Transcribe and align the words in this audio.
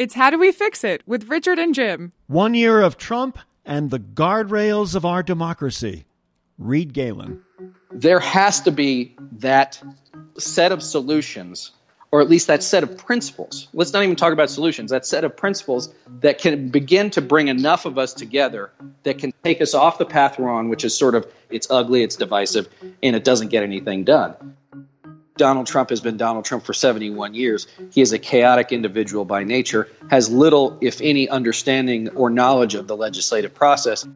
It's 0.00 0.14
How 0.14 0.30
Do 0.30 0.38
We 0.38 0.50
Fix 0.50 0.82
It 0.82 1.02
with 1.06 1.28
Richard 1.28 1.58
and 1.58 1.74
Jim. 1.74 2.12
One 2.26 2.54
year 2.54 2.80
of 2.80 2.96
Trump 2.96 3.38
and 3.66 3.90
the 3.90 3.98
guardrails 3.98 4.94
of 4.94 5.04
our 5.04 5.22
democracy. 5.22 6.06
Reed 6.56 6.94
Galen. 6.94 7.42
There 7.92 8.18
has 8.18 8.62
to 8.62 8.70
be 8.70 9.14
that 9.40 9.82
set 10.38 10.72
of 10.72 10.82
solutions 10.82 11.72
or 12.10 12.22
at 12.22 12.30
least 12.30 12.46
that 12.46 12.62
set 12.62 12.82
of 12.82 12.96
principles. 12.96 13.68
Let's 13.74 13.92
not 13.92 14.02
even 14.02 14.16
talk 14.16 14.32
about 14.32 14.48
solutions. 14.48 14.90
That 14.90 15.04
set 15.04 15.24
of 15.24 15.36
principles 15.36 15.92
that 16.20 16.38
can 16.38 16.70
begin 16.70 17.10
to 17.10 17.20
bring 17.20 17.48
enough 17.48 17.84
of 17.84 17.98
us 17.98 18.14
together 18.14 18.72
that 19.02 19.18
can 19.18 19.34
take 19.44 19.60
us 19.60 19.74
off 19.74 19.98
the 19.98 20.06
path 20.06 20.38
we're 20.38 20.48
on, 20.48 20.70
which 20.70 20.82
is 20.82 20.96
sort 20.96 21.14
of 21.14 21.30
it's 21.50 21.70
ugly, 21.70 22.02
it's 22.02 22.16
divisive, 22.16 22.70
and 23.02 23.14
it 23.14 23.22
doesn't 23.22 23.48
get 23.48 23.64
anything 23.64 24.04
done. 24.04 24.56
Donald 25.36 25.66
Trump 25.66 25.90
has 25.90 26.00
been 26.00 26.16
Donald 26.16 26.44
Trump 26.44 26.64
for 26.64 26.74
71 26.74 27.34
years. 27.34 27.66
He 27.92 28.00
is 28.00 28.12
a 28.12 28.18
chaotic 28.18 28.72
individual 28.72 29.24
by 29.24 29.44
nature, 29.44 29.88
has 30.10 30.30
little, 30.30 30.78
if 30.80 31.00
any, 31.00 31.28
understanding 31.28 32.10
or 32.10 32.30
knowledge 32.30 32.74
of 32.74 32.86
the 32.86 32.96
legislative 32.96 33.54
process. 33.54 34.06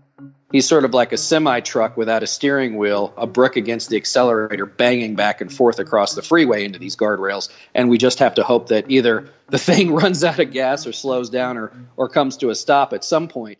He's 0.53 0.69
sort 0.69 0.85
of 0.85 0.95
like 0.95 1.13
a 1.13 1.17
semi 1.17 1.61
truck 1.61 1.97
without 1.97 2.23
a 2.23 2.29
steering 2.29 2.77
wheel, 2.77 3.13
a 3.17 3.27
brick 3.27 3.57
against 3.57 3.91
the 3.91 3.97
accelerator, 3.97 4.67
banging 4.67 5.17
back 5.17 5.41
and 5.41 5.53
forth 5.53 5.81
across 5.81 6.15
the 6.15 6.23
freeway 6.23 6.65
into 6.65 6.79
these 6.79 6.95
guardrails. 6.95 7.49
And 7.75 7.89
we 7.89 7.99
just 7.99 8.21
have 8.21 8.35
to 8.37 8.45
hope 8.45 8.69
that 8.69 8.89
either 8.89 9.31
the 9.49 9.59
thing 9.71 9.93
runs 9.93 10.23
out 10.23 10.39
of 10.39 10.53
gas 10.53 10.87
or 10.87 10.93
slows 10.93 11.31
down 11.31 11.57
or, 11.57 11.73
or 11.97 12.09
comes 12.09 12.37
to 12.37 12.51
a 12.51 12.55
stop 12.55 12.93
at 12.93 13.03
some 13.03 13.27
point. 13.27 13.59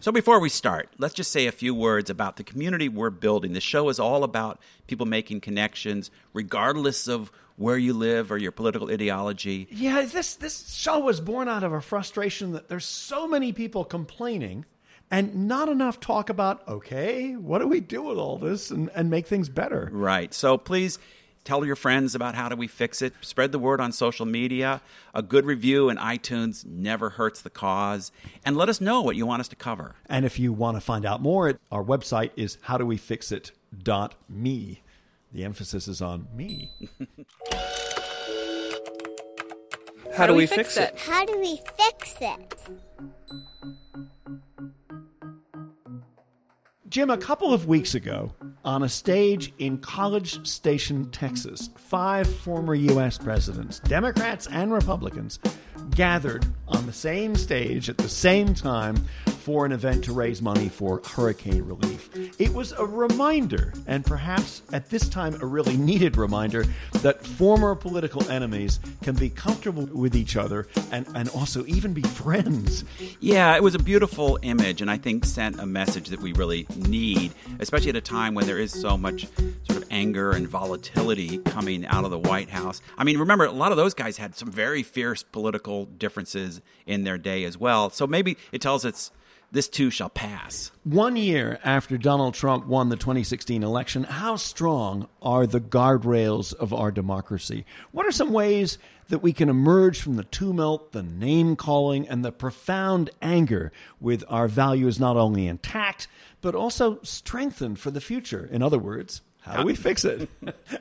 So 0.00 0.12
before 0.12 0.38
we 0.38 0.48
start, 0.48 0.90
let's 0.98 1.14
just 1.14 1.32
say 1.32 1.48
a 1.48 1.52
few 1.52 1.74
words 1.74 2.08
about 2.08 2.36
the 2.36 2.44
community 2.44 2.88
we're 2.88 3.10
building. 3.10 3.52
The 3.52 3.60
show 3.60 3.88
is 3.88 3.98
all 3.98 4.22
about 4.22 4.60
people 4.86 5.06
making 5.06 5.40
connections, 5.40 6.12
regardless 6.32 7.08
of 7.08 7.32
where 7.56 7.76
you 7.76 7.92
live 7.92 8.30
or 8.30 8.38
your 8.38 8.52
political 8.52 8.90
ideology. 8.90 9.66
Yeah, 9.72 10.02
this 10.02 10.36
this 10.36 10.72
show 10.72 11.00
was 11.00 11.20
born 11.20 11.48
out 11.48 11.64
of 11.64 11.72
a 11.72 11.80
frustration 11.80 12.52
that 12.52 12.68
there's 12.68 12.84
so 12.84 13.26
many 13.26 13.52
people 13.52 13.84
complaining 13.84 14.66
and 15.10 15.48
not 15.48 15.68
enough 15.68 15.98
talk 15.98 16.30
about 16.30 16.66
okay, 16.68 17.34
what 17.34 17.58
do 17.58 17.66
we 17.66 17.80
do 17.80 18.02
with 18.02 18.18
all 18.18 18.38
this 18.38 18.70
and, 18.70 18.90
and 18.94 19.10
make 19.10 19.26
things 19.26 19.48
better? 19.48 19.88
Right. 19.92 20.32
So 20.32 20.56
please 20.56 21.00
Tell 21.48 21.64
your 21.64 21.76
friends 21.76 22.14
about 22.14 22.34
how 22.34 22.50
do 22.50 22.56
we 22.56 22.66
fix 22.66 23.00
it. 23.00 23.14
Spread 23.22 23.52
the 23.52 23.58
word 23.58 23.80
on 23.80 23.90
social 23.90 24.26
media. 24.26 24.82
A 25.14 25.22
good 25.22 25.46
review 25.46 25.88
in 25.88 25.96
iTunes 25.96 26.66
never 26.66 27.08
hurts 27.08 27.40
the 27.40 27.48
cause. 27.48 28.12
And 28.44 28.54
let 28.54 28.68
us 28.68 28.82
know 28.82 29.00
what 29.00 29.16
you 29.16 29.24
want 29.24 29.40
us 29.40 29.48
to 29.48 29.56
cover. 29.56 29.94
And 30.04 30.26
if 30.26 30.38
you 30.38 30.52
want 30.52 30.76
to 30.76 30.82
find 30.82 31.06
out 31.06 31.22
more, 31.22 31.58
our 31.72 31.82
website 31.82 32.32
is 32.36 32.58
howdowefixit.me. 32.66 34.82
The 35.32 35.44
emphasis 35.44 35.88
is 35.88 36.02
on 36.02 36.28
me. 36.34 36.70
How 40.14 40.26
do 40.26 40.34
we 40.34 40.44
fix 40.44 40.76
it? 40.76 40.98
How 40.98 41.24
do 41.24 41.40
we 41.40 41.62
fix 41.78 42.14
it? 42.20 42.60
Jim, 46.88 47.10
a 47.10 47.18
couple 47.18 47.52
of 47.52 47.66
weeks 47.66 47.94
ago, 47.94 48.32
on 48.64 48.82
a 48.82 48.88
stage 48.88 49.52
in 49.58 49.76
College 49.76 50.46
Station, 50.48 51.10
Texas, 51.10 51.68
five 51.76 52.26
former 52.26 52.74
U.S. 52.74 53.18
presidents, 53.18 53.78
Democrats 53.80 54.46
and 54.46 54.72
Republicans, 54.72 55.38
gathered 55.90 56.46
on 56.66 56.86
the 56.86 56.92
same 56.92 57.34
stage 57.36 57.88
at 57.88 57.98
the 57.98 58.08
same 58.08 58.54
time 58.54 58.96
for 59.26 59.64
an 59.64 59.72
event 59.72 60.04
to 60.04 60.12
raise 60.12 60.42
money 60.42 60.68
for 60.68 61.00
hurricane 61.06 61.64
relief. 61.64 62.10
It 62.38 62.52
was 62.52 62.72
a 62.72 62.84
reminder, 62.84 63.72
and 63.86 64.04
perhaps 64.04 64.60
at 64.72 64.90
this 64.90 65.08
time 65.08 65.40
a 65.40 65.46
really 65.46 65.76
needed 65.76 66.18
reminder, 66.18 66.66
that 67.00 67.24
former 67.24 67.74
political 67.74 68.28
enemies 68.30 68.78
can 69.02 69.14
be 69.14 69.30
comfortable 69.30 69.86
with 69.86 70.14
each 70.14 70.36
other 70.36 70.68
and, 70.92 71.06
and 71.14 71.30
also 71.30 71.64
even 71.64 71.94
be 71.94 72.02
friends. 72.02 72.84
Yeah, 73.20 73.56
it 73.56 73.62
was 73.62 73.74
a 73.74 73.78
beautiful 73.78 74.38
image, 74.42 74.82
and 74.82 74.90
I 74.90 74.98
think 74.98 75.24
sent 75.24 75.58
a 75.58 75.66
message 75.66 76.08
that 76.08 76.20
we 76.20 76.34
really 76.34 76.66
need, 76.76 77.32
especially 77.58 77.88
at 77.88 77.96
a 77.96 78.02
time 78.02 78.34
when 78.34 78.46
there 78.46 78.58
is 78.58 78.78
so 78.78 78.98
much 78.98 79.26
sort 79.64 79.77
anger 79.98 80.30
and 80.30 80.46
volatility 80.46 81.38
coming 81.38 81.84
out 81.86 82.04
of 82.04 82.12
the 82.12 82.18
White 82.18 82.48
House. 82.48 82.80
I 82.96 83.02
mean, 83.02 83.18
remember, 83.18 83.46
a 83.46 83.50
lot 83.50 83.72
of 83.72 83.76
those 83.76 83.94
guys 83.94 84.16
had 84.16 84.36
some 84.36 84.48
very 84.48 84.84
fierce 84.84 85.24
political 85.24 85.86
differences 85.86 86.60
in 86.86 87.02
their 87.02 87.18
day 87.18 87.42
as 87.42 87.58
well. 87.58 87.90
So 87.90 88.06
maybe 88.06 88.36
it 88.52 88.60
tells 88.60 88.84
us 88.84 89.10
this 89.50 89.68
too 89.68 89.90
shall 89.90 90.08
pass. 90.08 90.70
One 90.84 91.16
year 91.16 91.58
after 91.64 91.98
Donald 91.98 92.34
Trump 92.34 92.66
won 92.66 92.90
the 92.90 92.96
2016 92.96 93.64
election, 93.64 94.04
how 94.04 94.36
strong 94.36 95.08
are 95.20 95.48
the 95.48 95.60
guardrails 95.60 96.54
of 96.54 96.72
our 96.72 96.92
democracy? 96.92 97.64
What 97.90 98.06
are 98.06 98.12
some 98.12 98.32
ways 98.32 98.78
that 99.08 99.18
we 99.18 99.32
can 99.32 99.48
emerge 99.48 100.00
from 100.00 100.14
the 100.14 100.24
tumult, 100.24 100.92
the 100.92 101.02
name 101.02 101.56
calling, 101.56 102.08
and 102.08 102.24
the 102.24 102.30
profound 102.30 103.10
anger 103.20 103.72
with 104.00 104.22
our 104.28 104.46
values 104.46 105.00
not 105.00 105.16
only 105.16 105.48
intact, 105.48 106.06
but 106.40 106.54
also 106.54 107.00
strengthened 107.02 107.80
for 107.80 107.90
the 107.90 108.00
future? 108.00 108.48
In 108.52 108.62
other 108.62 108.78
words, 108.78 109.22
how 109.48 109.60
do 109.60 109.66
we 109.66 109.74
fix 109.74 110.04
it? 110.04 110.28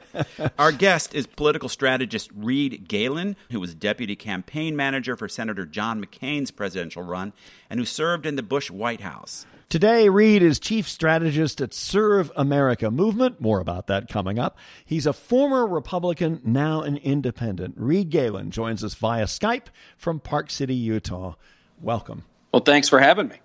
Our 0.60 0.72
guest 0.72 1.14
is 1.14 1.28
political 1.28 1.70
strategist 1.70 2.30
Reed 2.36 2.88
Galen, 2.88 3.36
who 3.52 3.60
was 3.60 3.74
deputy 3.74 4.16
campaign 4.16 4.76
manager 4.76 5.16
for 5.16 5.28
Senator 5.28 5.66
John 5.66 6.04
McCain's 6.04 6.52
presidential 6.52 7.04
run 7.04 7.34
and 7.70 7.80
who 7.80 7.86
served 7.86 8.26
in 8.26 8.36
the 8.36 8.44
Bush 8.44 8.70
White 8.70 9.02
House. 9.02 9.46
Today, 9.70 10.08
Reed 10.08 10.42
is 10.42 10.60
chief 10.60 10.88
strategist 10.88 11.60
at 11.60 11.74
Serve 11.74 12.32
America 12.38 12.90
Movement. 12.90 13.42
More 13.42 13.60
about 13.60 13.88
that 13.88 14.08
coming 14.08 14.40
up. 14.40 14.58
He's 14.86 15.06
a 15.06 15.12
former 15.12 15.68
Republican, 15.68 16.40
now 16.46 16.84
an 16.84 16.96
independent. 16.98 17.76
Reed 17.78 18.10
Galen 18.10 18.52
joins 18.52 18.82
us 18.82 18.94
via 18.94 19.26
Skype 19.26 19.66
from 19.98 20.22
Park 20.22 20.52
City, 20.52 20.74
Utah. 20.74 21.36
Welcome. 21.82 22.24
Well, 22.54 22.64
thanks 22.64 22.88
for 22.88 23.00
having 23.00 23.28
me. 23.28 23.36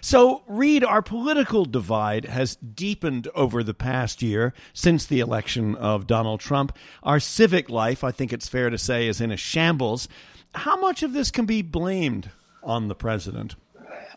So, 0.00 0.42
Reed, 0.46 0.84
our 0.84 1.02
political 1.02 1.64
divide 1.64 2.24
has 2.24 2.56
deepened 2.56 3.28
over 3.34 3.62
the 3.62 3.74
past 3.74 4.22
year 4.22 4.52
since 4.72 5.06
the 5.06 5.20
election 5.20 5.74
of 5.76 6.06
Donald 6.06 6.40
Trump. 6.40 6.76
Our 7.02 7.20
civic 7.20 7.70
life, 7.70 8.02
I 8.04 8.10
think 8.10 8.32
it's 8.32 8.48
fair 8.48 8.70
to 8.70 8.78
say, 8.78 9.08
is 9.08 9.20
in 9.20 9.30
a 9.30 9.36
shambles. 9.36 10.08
How 10.54 10.80
much 10.80 11.02
of 11.02 11.12
this 11.12 11.30
can 11.30 11.46
be 11.46 11.62
blamed 11.62 12.30
on 12.62 12.88
the 12.88 12.94
president? 12.94 13.56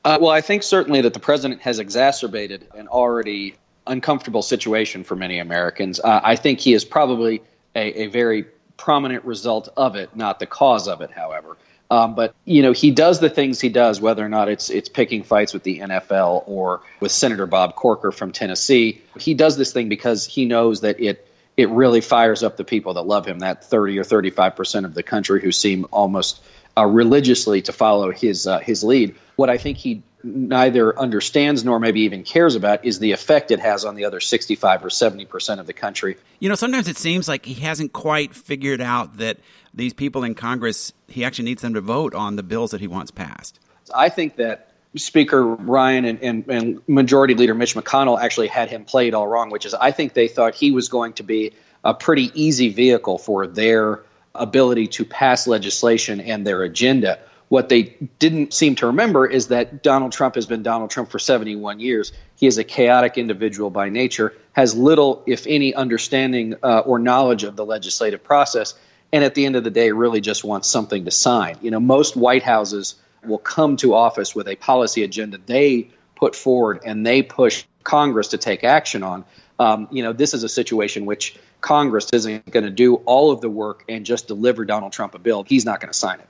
Uh, 0.03 0.19
well, 0.21 0.31
I 0.31 0.41
think 0.41 0.63
certainly 0.63 1.01
that 1.01 1.13
the 1.13 1.19
president 1.19 1.61
has 1.61 1.79
exacerbated 1.79 2.67
an 2.75 2.87
already 2.87 3.55
uncomfortable 3.87 4.41
situation 4.41 5.03
for 5.03 5.15
many 5.15 5.39
Americans. 5.39 5.99
Uh, 5.99 6.21
I 6.23 6.35
think 6.35 6.59
he 6.59 6.73
is 6.73 6.85
probably 6.85 7.41
a, 7.75 8.03
a 8.03 8.07
very 8.07 8.45
prominent 8.77 9.23
result 9.25 9.69
of 9.77 9.95
it, 9.95 10.15
not 10.15 10.39
the 10.39 10.45
cause 10.45 10.87
of 10.87 11.01
it, 11.01 11.11
however. 11.11 11.57
Um, 11.91 12.15
but 12.15 12.33
you 12.45 12.63
know 12.63 12.71
he 12.71 12.91
does 12.91 13.19
the 13.19 13.29
things 13.29 13.61
he 13.61 13.69
does, 13.69 14.01
whether 14.01 14.25
or 14.25 14.29
not 14.29 14.49
it's 14.49 14.69
it's 14.69 14.89
picking 14.89 15.23
fights 15.23 15.53
with 15.53 15.63
the 15.63 15.79
NFL 15.79 16.43
or 16.47 16.81
with 16.99 17.11
Senator 17.11 17.45
Bob 17.45 17.75
Corker 17.75 18.11
from 18.11 18.31
Tennessee. 18.31 19.01
He 19.19 19.35
does 19.35 19.55
this 19.55 19.71
thing 19.71 19.87
because 19.87 20.25
he 20.25 20.45
knows 20.45 20.81
that 20.81 20.99
it 20.99 21.27
it 21.55 21.69
really 21.69 22.01
fires 22.01 22.43
up 22.43 22.57
the 22.57 22.63
people 22.63 22.95
that 22.95 23.03
love 23.03 23.25
him. 23.25 23.39
That 23.39 23.63
thirty 23.65 23.99
or 23.99 24.03
thirty 24.03 24.31
five 24.31 24.55
percent 24.55 24.85
of 24.85 24.93
the 24.95 25.03
country 25.03 25.41
who 25.41 25.51
seem 25.51 25.85
almost 25.91 26.41
uh, 26.77 26.85
religiously 26.85 27.61
to 27.63 27.73
follow 27.73 28.11
his 28.11 28.47
uh, 28.47 28.59
his 28.59 28.83
lead. 28.83 29.15
What 29.35 29.49
I 29.49 29.57
think 29.57 29.77
he 29.77 30.03
neither 30.23 30.97
understands 30.97 31.63
nor 31.63 31.79
maybe 31.79 32.01
even 32.01 32.23
cares 32.23 32.55
about 32.55 32.83
is 32.83 32.97
the 32.97 33.11
effect 33.11 33.51
it 33.51 33.59
has 33.59 33.85
on 33.85 33.93
the 33.93 34.05
other 34.05 34.19
65 34.19 34.83
or 34.83 34.89
70 34.89 35.25
percent 35.25 35.59
of 35.59 35.67
the 35.67 35.73
country. 35.73 36.17
You 36.39 36.49
know, 36.49 36.55
sometimes 36.55 36.87
it 36.87 36.97
seems 36.97 37.27
like 37.27 37.45
he 37.45 37.55
hasn't 37.55 37.93
quite 37.93 38.35
figured 38.35 38.81
out 38.81 39.17
that 39.17 39.37
these 39.73 39.93
people 39.93 40.23
in 40.23 40.35
Congress, 40.35 40.93
he 41.07 41.23
actually 41.23 41.45
needs 41.45 41.61
them 41.61 41.73
to 41.75 41.81
vote 41.81 42.15
on 42.15 42.35
the 42.35 42.43
bills 42.43 42.71
that 42.71 42.81
he 42.81 42.87
wants 42.87 43.11
passed. 43.11 43.59
I 43.93 44.09
think 44.09 44.37
that 44.37 44.71
Speaker 44.95 45.43
Ryan 45.45 46.05
and, 46.05 46.19
and, 46.21 46.47
and 46.47 46.81
Majority 46.87 47.35
Leader 47.35 47.53
Mitch 47.53 47.75
McConnell 47.75 48.19
actually 48.19 48.47
had 48.47 48.69
him 48.69 48.85
played 48.85 49.13
all 49.13 49.27
wrong, 49.27 49.49
which 49.49 49.65
is 49.65 49.73
I 49.73 49.91
think 49.91 50.13
they 50.13 50.27
thought 50.27 50.55
he 50.55 50.71
was 50.71 50.89
going 50.89 51.13
to 51.13 51.23
be 51.23 51.53
a 51.83 51.93
pretty 51.93 52.31
easy 52.33 52.69
vehicle 52.69 53.17
for 53.17 53.45
their 53.45 54.01
ability 54.37 54.87
to 54.87 55.05
pass 55.05 55.47
legislation 55.47 56.19
and 56.19 56.45
their 56.45 56.63
agenda. 56.63 57.19
What 57.47 57.69
they 57.69 57.83
didn't 58.19 58.53
seem 58.53 58.75
to 58.75 58.87
remember 58.87 59.25
is 59.27 59.47
that 59.47 59.83
Donald 59.83 60.11
Trump 60.11 60.35
has 60.35 60.45
been 60.45 60.63
Donald 60.63 60.89
Trump 60.89 61.11
for 61.11 61.19
71 61.19 61.79
years. 61.79 62.11
He 62.35 62.47
is 62.47 62.57
a 62.57 62.63
chaotic 62.63 63.17
individual 63.17 63.69
by 63.69 63.89
nature, 63.89 64.33
has 64.53 64.75
little, 64.75 65.23
if 65.27 65.45
any, 65.47 65.75
understanding 65.75 66.55
uh, 66.63 66.79
or 66.79 66.97
knowledge 66.97 67.43
of 67.43 67.55
the 67.55 67.65
legislative 67.65 68.23
process, 68.23 68.73
and 69.13 69.23
at 69.23 69.35
the 69.35 69.45
end 69.45 69.55
of 69.55 69.63
the 69.63 69.69
day, 69.69 69.91
really 69.91 70.21
just 70.21 70.43
wants 70.43 70.67
something 70.67 71.05
to 71.05 71.11
sign. 71.11 71.57
You 71.61 71.71
know, 71.71 71.79
most 71.79 72.17
White 72.17 72.43
Houses 72.43 72.95
will 73.23 73.37
come 73.37 73.77
to 73.77 73.93
office 73.93 74.35
with 74.35 74.47
a 74.47 74.55
policy 74.55 75.03
agenda 75.03 75.37
they 75.45 75.89
put 76.15 76.35
forward 76.35 76.81
and 76.85 77.05
they 77.05 77.21
push 77.21 77.63
Congress 77.83 78.29
to 78.29 78.37
take 78.37 78.63
action 78.63 79.03
on. 79.03 79.25
Um, 79.57 79.87
you 79.91 80.03
know, 80.03 80.13
this 80.13 80.33
is 80.33 80.43
a 80.43 80.49
situation 80.49 81.05
which 81.05 81.35
Congress 81.61 82.09
isn't 82.11 82.49
going 82.51 82.65
to 82.65 82.71
do 82.71 82.95
all 82.95 83.31
of 83.31 83.41
the 83.41 83.49
work 83.49 83.85
and 83.87 84.05
just 84.05 84.27
deliver 84.27 84.65
Donald 84.65 84.91
Trump 84.91 85.15
a 85.15 85.19
bill. 85.19 85.43
He's 85.43 85.65
not 85.65 85.79
going 85.79 85.91
to 85.91 85.97
sign 85.97 86.19
it. 86.19 86.27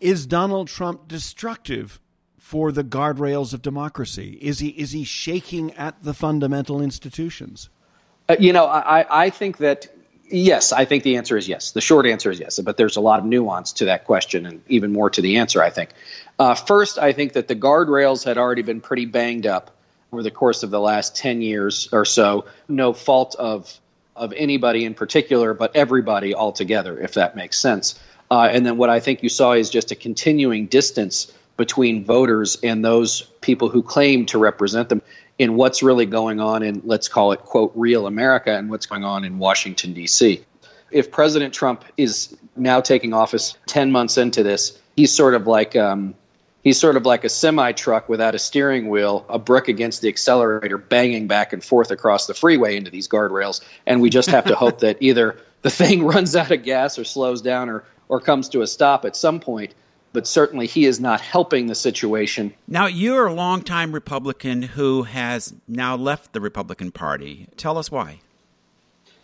Is 0.00 0.26
Donald 0.26 0.68
Trump 0.68 1.06
destructive 1.08 2.00
for 2.38 2.72
the 2.72 2.82
guardrails 2.82 3.52
of 3.52 3.62
democracy? 3.62 4.38
Is 4.40 4.58
he 4.58 4.68
is 4.68 4.92
he 4.92 5.04
shaking 5.04 5.72
at 5.74 6.02
the 6.02 6.14
fundamental 6.14 6.80
institutions? 6.80 7.68
Uh, 8.28 8.36
you 8.38 8.52
know, 8.52 8.64
I, 8.64 9.24
I 9.24 9.30
think 9.30 9.58
that 9.58 9.88
yes, 10.30 10.72
I 10.72 10.84
think 10.84 11.04
the 11.04 11.16
answer 11.16 11.36
is 11.36 11.48
yes. 11.48 11.72
The 11.72 11.80
short 11.80 12.06
answer 12.06 12.30
is 12.30 12.40
yes, 12.40 12.58
but 12.58 12.76
there's 12.76 12.96
a 12.96 13.00
lot 13.00 13.20
of 13.20 13.26
nuance 13.26 13.74
to 13.74 13.86
that 13.86 14.04
question 14.04 14.46
and 14.46 14.62
even 14.68 14.92
more 14.92 15.10
to 15.10 15.20
the 15.20 15.38
answer, 15.38 15.62
I 15.62 15.70
think. 15.70 15.90
Uh, 16.38 16.54
first, 16.54 16.98
I 16.98 17.12
think 17.12 17.34
that 17.34 17.46
the 17.46 17.56
guardrails 17.56 18.24
had 18.24 18.38
already 18.38 18.62
been 18.62 18.80
pretty 18.80 19.04
banged 19.04 19.46
up 19.46 19.70
over 20.12 20.22
the 20.22 20.30
course 20.30 20.62
of 20.62 20.70
the 20.70 20.80
last 20.80 21.16
10 21.16 21.42
years 21.42 21.88
or 21.92 22.04
so, 22.04 22.46
no 22.68 22.92
fault 22.92 23.36
of 23.38 23.80
of 24.16 24.34
anybody 24.36 24.84
in 24.84 24.92
particular, 24.92 25.54
but 25.54 25.74
everybody 25.74 26.34
altogether, 26.34 27.00
if 27.00 27.14
that 27.14 27.36
makes 27.36 27.58
sense. 27.58 27.98
Uh, 28.30 28.48
and 28.52 28.66
then 28.66 28.76
what 28.76 28.90
I 28.90 29.00
think 29.00 29.22
you 29.22 29.30
saw 29.30 29.52
is 29.52 29.70
just 29.70 29.92
a 29.92 29.94
continuing 29.94 30.66
distance 30.66 31.32
between 31.56 32.04
voters 32.04 32.58
and 32.62 32.84
those 32.84 33.22
people 33.40 33.68
who 33.68 33.82
claim 33.82 34.26
to 34.26 34.38
represent 34.38 34.88
them 34.88 35.00
in 35.38 35.56
what's 35.56 35.82
really 35.82 36.06
going 36.06 36.38
on 36.38 36.62
in, 36.62 36.82
let's 36.84 37.08
call 37.08 37.32
it, 37.32 37.40
quote, 37.40 37.72
real 37.74 38.06
America 38.06 38.54
and 38.54 38.68
what's 38.68 38.86
going 38.86 39.04
on 39.04 39.24
in 39.24 39.38
Washington, 39.38 39.94
D.C. 39.94 40.44
If 40.90 41.10
President 41.10 41.54
Trump 41.54 41.84
is 41.96 42.36
now 42.56 42.82
taking 42.82 43.14
office 43.14 43.56
10 43.66 43.90
months 43.90 44.18
into 44.18 44.42
this, 44.42 44.78
he's 44.96 45.14
sort 45.14 45.34
of 45.34 45.46
like 45.46 45.76
um, 45.76 46.14
he's 46.62 46.78
sort 46.78 46.96
of 46.96 47.06
like 47.06 47.24
a 47.24 47.28
semi 47.28 47.72
truck 47.72 48.08
without 48.08 48.34
a 48.34 48.38
steering 48.38 48.88
wheel, 48.88 49.24
a 49.28 49.38
brick 49.38 49.68
against 49.68 50.02
the 50.02 50.08
accelerator, 50.08 50.78
banging 50.78 51.26
back 51.26 51.52
and 51.52 51.62
forth 51.64 51.90
across 51.90 52.26
the 52.26 52.34
freeway 52.34 52.76
into 52.76 52.90
these 52.90 53.08
guardrails. 53.08 53.60
And 53.86 54.00
we 54.00 54.10
just 54.10 54.30
have 54.30 54.44
to 54.46 54.54
hope 54.54 54.80
that 54.80 54.98
either 55.00 55.36
the 55.62 55.70
thing 55.70 56.04
runs 56.06 56.36
out 56.36 56.50
of 56.50 56.62
gas 56.62 56.98
or 56.98 57.04
slows 57.04 57.42
down 57.42 57.68
or, 57.68 57.84
or 58.08 58.20
comes 58.20 58.48
to 58.50 58.62
a 58.62 58.66
stop 58.66 59.04
at 59.04 59.16
some 59.16 59.40
point. 59.40 59.74
But 60.12 60.26
certainly 60.26 60.66
he 60.66 60.86
is 60.86 60.98
not 60.98 61.20
helping 61.20 61.68
the 61.68 61.76
situation. 61.76 62.52
Now, 62.66 62.86
you're 62.86 63.28
a 63.28 63.32
longtime 63.32 63.92
Republican 63.92 64.62
who 64.62 65.04
has 65.04 65.54
now 65.68 65.94
left 65.94 66.32
the 66.32 66.40
Republican 66.40 66.90
Party. 66.90 67.46
Tell 67.56 67.78
us 67.78 67.92
why. 67.92 68.18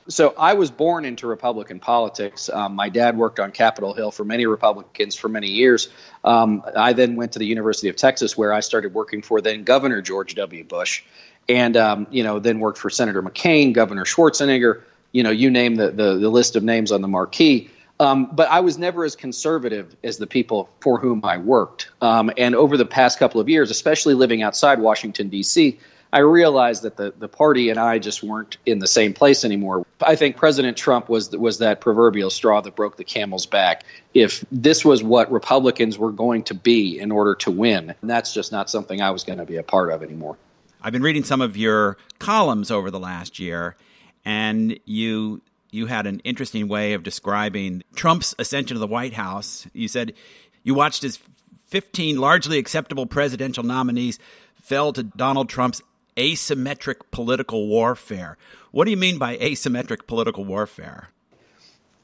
So 0.08 0.34
I 0.38 0.54
was 0.54 0.70
born 0.70 1.04
into 1.04 1.26
Republican 1.26 1.80
politics. 1.80 2.48
Um, 2.48 2.76
my 2.76 2.88
dad 2.88 3.16
worked 3.16 3.40
on 3.40 3.50
Capitol 3.50 3.92
Hill 3.92 4.10
for 4.10 4.24
many 4.24 4.46
Republicans 4.46 5.16
for 5.16 5.28
many 5.28 5.48
years. 5.48 5.88
Um, 6.22 6.62
I 6.76 6.92
then 6.92 7.16
went 7.16 7.32
to 7.32 7.38
the 7.38 7.46
University 7.46 7.88
of 7.88 7.96
Texas, 7.96 8.36
where 8.36 8.52
I 8.52 8.60
started 8.60 8.94
working 8.94 9.22
for 9.22 9.40
then 9.40 9.64
Governor 9.64 10.02
George 10.02 10.34
W. 10.36 10.64
Bush, 10.64 11.02
and 11.48 11.76
um, 11.76 12.06
you 12.10 12.22
know 12.22 12.38
then 12.38 12.60
worked 12.60 12.78
for 12.78 12.90
Senator 12.90 13.22
McCain, 13.22 13.72
Governor 13.72 14.04
Schwarzenegger. 14.04 14.82
You 15.10 15.22
know, 15.24 15.30
you 15.30 15.50
name 15.50 15.74
the 15.74 15.90
the, 15.90 16.18
the 16.18 16.28
list 16.28 16.54
of 16.54 16.62
names 16.62 16.92
on 16.92 17.02
the 17.02 17.08
marquee. 17.08 17.70
Um, 17.98 18.28
but 18.30 18.50
I 18.50 18.60
was 18.60 18.76
never 18.76 19.06
as 19.06 19.16
conservative 19.16 19.96
as 20.04 20.18
the 20.18 20.26
people 20.26 20.68
for 20.80 21.00
whom 21.00 21.24
I 21.24 21.38
worked. 21.38 21.88
Um, 22.02 22.30
and 22.36 22.54
over 22.54 22.76
the 22.76 22.84
past 22.84 23.18
couple 23.18 23.40
of 23.40 23.48
years, 23.48 23.70
especially 23.70 24.12
living 24.12 24.42
outside 24.42 24.78
Washington 24.80 25.30
D.C 25.30 25.78
I 26.16 26.20
realized 26.20 26.84
that 26.84 26.96
the, 26.96 27.12
the 27.18 27.28
party 27.28 27.68
and 27.68 27.78
I 27.78 27.98
just 27.98 28.22
weren't 28.22 28.56
in 28.64 28.78
the 28.78 28.86
same 28.86 29.12
place 29.12 29.44
anymore. 29.44 29.86
I 30.00 30.16
think 30.16 30.38
President 30.38 30.74
Trump 30.74 31.10
was 31.10 31.36
was 31.36 31.58
that 31.58 31.82
proverbial 31.82 32.30
straw 32.30 32.62
that 32.62 32.74
broke 32.74 32.96
the 32.96 33.04
camel's 33.04 33.44
back. 33.44 33.84
If 34.14 34.42
this 34.50 34.82
was 34.82 35.02
what 35.02 35.30
Republicans 35.30 35.98
were 35.98 36.12
going 36.12 36.44
to 36.44 36.54
be 36.54 36.98
in 36.98 37.12
order 37.12 37.34
to 37.34 37.50
win, 37.50 37.94
that's 38.02 38.32
just 38.32 38.50
not 38.50 38.70
something 38.70 39.02
I 39.02 39.10
was 39.10 39.24
going 39.24 39.40
to 39.40 39.44
be 39.44 39.58
a 39.58 39.62
part 39.62 39.92
of 39.92 40.02
anymore. 40.02 40.38
I've 40.80 40.94
been 40.94 41.02
reading 41.02 41.22
some 41.22 41.42
of 41.42 41.54
your 41.54 41.98
columns 42.18 42.70
over 42.70 42.90
the 42.90 42.98
last 42.98 43.38
year, 43.38 43.76
and 44.24 44.80
you 44.86 45.42
you 45.70 45.84
had 45.84 46.06
an 46.06 46.20
interesting 46.20 46.66
way 46.66 46.94
of 46.94 47.02
describing 47.02 47.82
Trump's 47.94 48.34
ascension 48.38 48.76
to 48.76 48.78
the 48.78 48.86
White 48.86 49.12
House. 49.12 49.66
You 49.74 49.86
said 49.86 50.14
you 50.62 50.72
watched 50.72 51.02
his 51.02 51.18
15 51.66 52.18
largely 52.18 52.56
acceptable 52.56 53.04
presidential 53.04 53.64
nominees 53.64 54.18
fell 54.54 54.94
to 54.94 55.02
Donald 55.02 55.50
Trump's 55.50 55.82
asymmetric 56.16 56.96
political 57.10 57.68
warfare. 57.68 58.36
What 58.70 58.84
do 58.84 58.90
you 58.90 58.96
mean 58.96 59.18
by 59.18 59.36
asymmetric 59.36 60.06
political 60.06 60.44
warfare? 60.44 61.10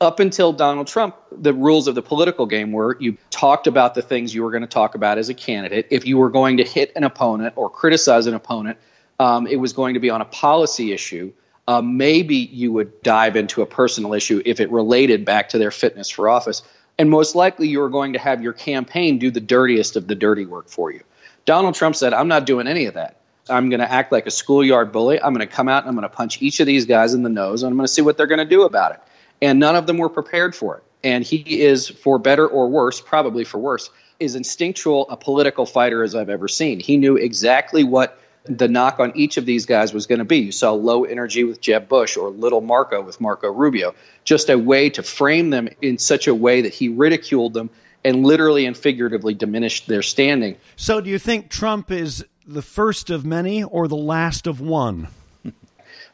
Up 0.01 0.19
until 0.19 0.53
Donald 0.53 0.89
Trump, 0.89 1.15
the 1.31 1.55
rules 1.55 1.87
of 1.87 1.95
the 1.95 2.03
political 2.03 2.47
game 2.47 2.73
were 2.73 2.97
you 2.99 3.17
talked 3.31 3.67
about 3.67 3.95
the 3.95 4.03
things 4.03 4.35
you 4.35 4.43
were 4.43 4.51
going 4.51 4.63
to 4.63 4.69
talk 4.69 4.95
about 4.95 5.17
as 5.17 5.29
a 5.29 5.35
candidate. 5.35 5.87
If 5.91 6.07
you 6.07 6.19
were 6.19 6.31
going 6.31 6.57
to 6.57 6.65
hit 6.65 6.93
an 6.97 7.05
opponent 7.05 7.55
or 7.57 7.71
criticize 7.71 8.27
an 8.27 8.35
opponent, 8.35 8.79
um, 9.21 9.47
it 9.47 9.57
was 9.57 9.73
going 9.73 9.95
to 9.95 10.01
be 10.01 10.11
on 10.11 10.21
a 10.21 10.25
policy 10.25 10.93
issue. 10.93 11.33
Uh, 11.69 11.81
maybe 11.81 12.35
you 12.35 12.73
would 12.73 13.01
dive 13.03 13.37
into 13.37 13.63
a 13.63 13.67
personal 13.67 14.13
issue 14.13 14.43
if 14.45 14.59
it 14.59 14.71
related 14.73 15.25
back 15.25 15.51
to 15.51 15.59
their 15.59 15.71
fitness 15.71 16.11
for 16.11 16.29
office. 16.29 16.63
And 16.99 17.09
most 17.09 17.37
likely, 17.37 17.69
you 17.69 17.79
were 17.79 17.89
going 17.89 18.15
to 18.15 18.19
have 18.19 18.43
your 18.43 18.53
campaign 18.53 19.19
do 19.19 19.31
the 19.31 19.41
dirtiest 19.41 19.95
of 19.95 20.09
the 20.09 20.17
dirty 20.17 20.47
work 20.47 20.69
for 20.69 20.91
you. 20.91 21.03
Donald 21.45 21.77
Trump 21.77 21.95
said, 21.95 22.13
I'm 22.13 22.29
not 22.29 22.45
doing 22.45 22.67
any 22.67 22.87
of 22.87 22.95
that. 22.95 23.22
I'm 23.49 23.69
going 23.71 23.81
to 23.81 23.91
act 23.91 24.13
like 24.13 24.27
a 24.27 24.31
schoolyard 24.31 24.93
bully. 24.93 25.21
I'm 25.21 25.35
going 25.35 25.47
to 25.47 25.53
come 25.53 25.69
out 25.69 25.83
and 25.83 25.89
I'm 25.89 25.95
going 25.95 26.09
to 26.09 26.15
punch 26.15 26.41
each 26.41 26.61
of 26.61 26.67
these 26.67 26.87
guys 26.87 27.15
in 27.15 27.23
the 27.23 27.29
nose 27.29 27.63
and 27.63 27.71
I'm 27.71 27.77
going 27.77 27.87
to 27.87 27.93
see 27.93 28.03
what 28.03 28.17
they're 28.17 28.27
going 28.27 28.39
to 28.39 28.45
do 28.45 28.63
about 28.63 28.93
it. 28.93 29.01
And 29.41 29.59
none 29.59 29.75
of 29.75 29.87
them 29.87 29.99
were 29.99 30.09
prepared 30.09 30.55
for 30.55 30.77
it. 30.77 30.85
And 31.05 31.25
he 31.25 31.63
is, 31.63 31.89
for 31.89 32.19
better 32.19 32.47
or 32.47 32.69
worse, 32.69 33.01
probably 33.01 33.45
for 33.45 33.59
worse, 33.59 33.91
is 34.21 34.37
instinctual 34.37 35.11
a 35.11 35.17
political 35.17 35.67
fighter 35.67 36.05
as 36.05 36.15
I've 36.15 36.31
ever 36.31 36.47
seen. 36.47 36.79
He 36.79 36.97
knew 36.97 37.17
exactly 37.17 37.83
what 37.83 38.19
the 38.45 38.69
knock 38.69 39.01
on 39.01 39.13
each 39.17 39.37
of 39.37 39.47
these 39.47 39.67
guys 39.67 39.93
was 39.93 40.07
going 40.07 40.21
to 40.21 40.25
be. 40.25 40.39
You 40.39 40.53
saw 40.53 40.73
low 40.73 41.05
energy 41.05 41.45
with 41.45 41.61
Jeb 41.61 41.89
Bush 41.89 42.17
or 42.17 42.31
little 42.31 42.61
Marco 42.61 43.01
with 43.03 43.21
Marco 43.21 43.51
Rubio, 43.51 43.95
just 44.25 44.49
a 44.49 44.59
way 44.59 44.91
to 44.91 45.03
frame 45.03 45.51
them 45.51 45.69
in 45.81 45.99
such 45.99 46.27
a 46.27 46.35
way 46.35 46.63
that 46.63 46.75
he 46.75 46.89
ridiculed 46.89 47.55
them 47.55 47.71
and 48.05 48.25
literally 48.25 48.67
and 48.67 48.77
figuratively 48.77 49.35
diminished 49.35 49.87
their 49.87 50.03
standing. 50.03 50.57
So, 50.77 51.01
do 51.01 51.09
you 51.09 51.19
think 51.19 51.51
Trump 51.51 51.91
is 51.91 52.25
the 52.53 52.63
first 52.63 53.11
of 53.11 53.25
many 53.25 53.63
or 53.63 53.89
the 53.89 53.97
last 53.97 54.47
of 54.47 54.61
one? 54.61 55.09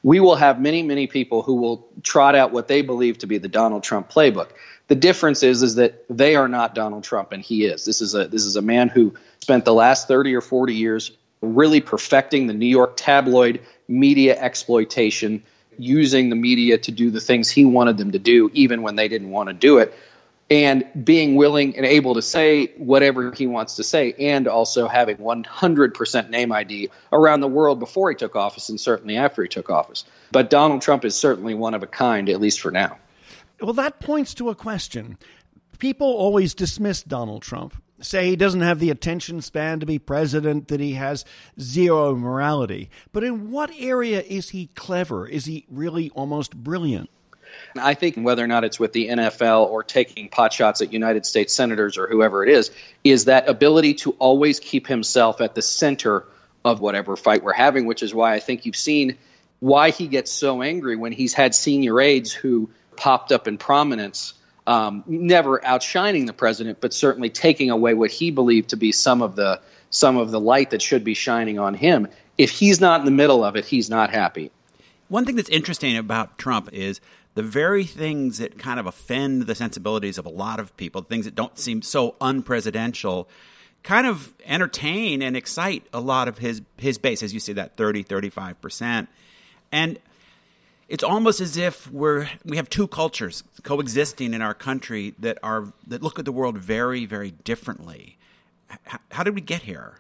we 0.02 0.20
will 0.20 0.36
have 0.36 0.60
many, 0.60 0.82
many 0.82 1.06
people 1.06 1.42
who 1.42 1.54
will 1.54 1.88
trot 2.02 2.34
out 2.34 2.52
what 2.52 2.68
they 2.68 2.82
believe 2.82 3.18
to 3.18 3.26
be 3.26 3.38
the 3.38 3.48
Donald 3.48 3.82
Trump 3.82 4.10
playbook. 4.10 4.48
The 4.86 4.94
difference 4.94 5.42
is, 5.42 5.62
is 5.62 5.74
that 5.74 6.04
they 6.08 6.36
are 6.36 6.48
not 6.48 6.74
Donald 6.74 7.04
Trump, 7.04 7.32
and 7.32 7.42
he 7.42 7.64
is. 7.64 7.84
This 7.84 8.00
is 8.00 8.14
a 8.14 8.26
this 8.26 8.44
is 8.44 8.56
a 8.56 8.62
man 8.62 8.88
who 8.88 9.14
spent 9.40 9.64
the 9.64 9.74
last 9.74 10.08
thirty 10.08 10.34
or 10.34 10.40
forty 10.40 10.74
years 10.74 11.10
really 11.42 11.80
perfecting 11.80 12.46
the 12.46 12.54
New 12.54 12.66
York 12.66 12.94
tabloid 12.96 13.60
media 13.86 14.38
exploitation, 14.40 15.42
using 15.76 16.30
the 16.30 16.36
media 16.36 16.78
to 16.78 16.90
do 16.90 17.10
the 17.10 17.20
things 17.20 17.50
he 17.50 17.64
wanted 17.64 17.98
them 17.98 18.12
to 18.12 18.18
do, 18.18 18.50
even 18.54 18.82
when 18.82 18.96
they 18.96 19.08
didn't 19.08 19.30
want 19.30 19.48
to 19.48 19.52
do 19.52 19.78
it 19.78 19.94
and 20.50 20.84
being 21.04 21.36
willing 21.36 21.76
and 21.76 21.84
able 21.84 22.14
to 22.14 22.22
say 22.22 22.68
whatever 22.78 23.32
he 23.32 23.46
wants 23.46 23.76
to 23.76 23.84
say, 23.84 24.14
and 24.18 24.48
also 24.48 24.88
having 24.88 25.18
100% 25.18 26.30
name 26.30 26.52
ID 26.52 26.90
around 27.12 27.40
the 27.40 27.48
world 27.48 27.78
before 27.78 28.10
he 28.10 28.16
took 28.16 28.34
office 28.34 28.68
and 28.68 28.80
certainly 28.80 29.16
after 29.16 29.42
he 29.42 29.48
took 29.48 29.68
office. 29.68 30.04
But 30.32 30.48
Donald 30.48 30.80
Trump 30.80 31.04
is 31.04 31.14
certainly 31.14 31.54
one 31.54 31.74
of 31.74 31.82
a 31.82 31.86
kind, 31.86 32.28
at 32.30 32.40
least 32.40 32.60
for 32.60 32.70
now. 32.70 32.98
Well, 33.60 33.74
that 33.74 34.00
points 34.00 34.34
to 34.34 34.48
a 34.48 34.54
question. 34.54 35.18
People 35.78 36.06
always 36.06 36.54
dismiss 36.54 37.02
Donald 37.02 37.42
Trump, 37.42 37.80
say 38.00 38.28
he 38.28 38.36
doesn't 38.36 38.62
have 38.62 38.78
the 38.78 38.90
attention 38.90 39.42
span 39.42 39.80
to 39.80 39.86
be 39.86 39.98
president, 39.98 40.68
that 40.68 40.80
he 40.80 40.94
has 40.94 41.24
zero 41.60 42.14
morality. 42.14 42.88
But 43.12 43.22
in 43.22 43.50
what 43.50 43.70
area 43.78 44.22
is 44.22 44.50
he 44.50 44.68
clever? 44.74 45.28
Is 45.28 45.44
he 45.44 45.66
really 45.70 46.10
almost 46.10 46.56
brilliant? 46.56 47.10
I 47.76 47.94
think 47.94 48.16
whether 48.16 48.42
or 48.42 48.46
not 48.46 48.64
it's 48.64 48.80
with 48.80 48.92
the 48.92 49.08
NFL 49.08 49.66
or 49.66 49.82
taking 49.82 50.28
pot 50.28 50.52
shots 50.52 50.80
at 50.80 50.92
United 50.92 51.26
States 51.26 51.52
senators 51.52 51.98
or 51.98 52.06
whoever 52.06 52.44
it 52.44 52.50
is, 52.50 52.70
is 53.04 53.26
that 53.26 53.48
ability 53.48 53.94
to 53.94 54.12
always 54.12 54.60
keep 54.60 54.86
himself 54.86 55.40
at 55.40 55.54
the 55.54 55.62
center 55.62 56.24
of 56.64 56.80
whatever 56.80 57.16
fight 57.16 57.42
we're 57.42 57.52
having, 57.52 57.86
which 57.86 58.02
is 58.02 58.14
why 58.14 58.34
I 58.34 58.40
think 58.40 58.66
you've 58.66 58.76
seen 58.76 59.18
why 59.60 59.90
he 59.90 60.06
gets 60.06 60.30
so 60.30 60.62
angry 60.62 60.96
when 60.96 61.12
he's 61.12 61.34
had 61.34 61.54
senior 61.54 62.00
aides 62.00 62.32
who 62.32 62.70
popped 62.96 63.32
up 63.32 63.48
in 63.48 63.58
prominence, 63.58 64.34
um, 64.66 65.02
never 65.06 65.64
outshining 65.64 66.26
the 66.26 66.32
president, 66.32 66.80
but 66.80 66.92
certainly 66.92 67.30
taking 67.30 67.70
away 67.70 67.94
what 67.94 68.10
he 68.10 68.30
believed 68.30 68.70
to 68.70 68.76
be 68.76 68.92
some 68.92 69.22
of 69.22 69.36
the 69.36 69.60
some 69.90 70.18
of 70.18 70.30
the 70.30 70.40
light 70.40 70.70
that 70.70 70.82
should 70.82 71.02
be 71.02 71.14
shining 71.14 71.58
on 71.58 71.72
him. 71.72 72.08
If 72.36 72.50
he's 72.50 72.80
not 72.80 73.00
in 73.00 73.06
the 73.06 73.10
middle 73.10 73.42
of 73.42 73.56
it, 73.56 73.64
he's 73.64 73.88
not 73.88 74.10
happy. 74.10 74.50
One 75.08 75.24
thing 75.24 75.36
that's 75.36 75.48
interesting 75.48 75.96
about 75.96 76.36
Trump 76.36 76.68
is 76.72 77.00
the 77.38 77.42
very 77.44 77.84
things 77.84 78.38
that 78.38 78.58
kind 78.58 78.80
of 78.80 78.86
offend 78.86 79.42
the 79.42 79.54
sensibilities 79.54 80.18
of 80.18 80.26
a 80.26 80.28
lot 80.28 80.58
of 80.58 80.76
people, 80.76 81.02
things 81.02 81.24
that 81.24 81.36
don't 81.36 81.56
seem 81.56 81.82
so 81.82 82.16
unpresidential, 82.20 83.28
kind 83.84 84.08
of 84.08 84.34
entertain 84.44 85.22
and 85.22 85.36
excite 85.36 85.86
a 85.92 86.00
lot 86.00 86.26
of 86.26 86.38
his 86.38 86.62
his 86.78 86.98
base, 86.98 87.22
as 87.22 87.32
you 87.32 87.38
see 87.38 87.52
that 87.52 87.76
30, 87.76 88.02
35%. 88.02 89.06
And 89.70 90.00
it's 90.88 91.04
almost 91.04 91.40
as 91.40 91.56
if 91.56 91.88
we're 91.92 92.28
we 92.44 92.56
have 92.56 92.68
two 92.68 92.88
cultures 92.88 93.44
coexisting 93.62 94.34
in 94.34 94.42
our 94.42 94.52
country 94.52 95.14
that 95.20 95.38
are 95.40 95.72
that 95.86 96.02
look 96.02 96.18
at 96.18 96.24
the 96.24 96.32
world 96.32 96.58
very, 96.58 97.06
very 97.06 97.30
differently. 97.30 98.18
How, 98.82 98.98
how 99.12 99.22
did 99.22 99.36
we 99.36 99.42
get 99.42 99.62
here? 99.62 99.94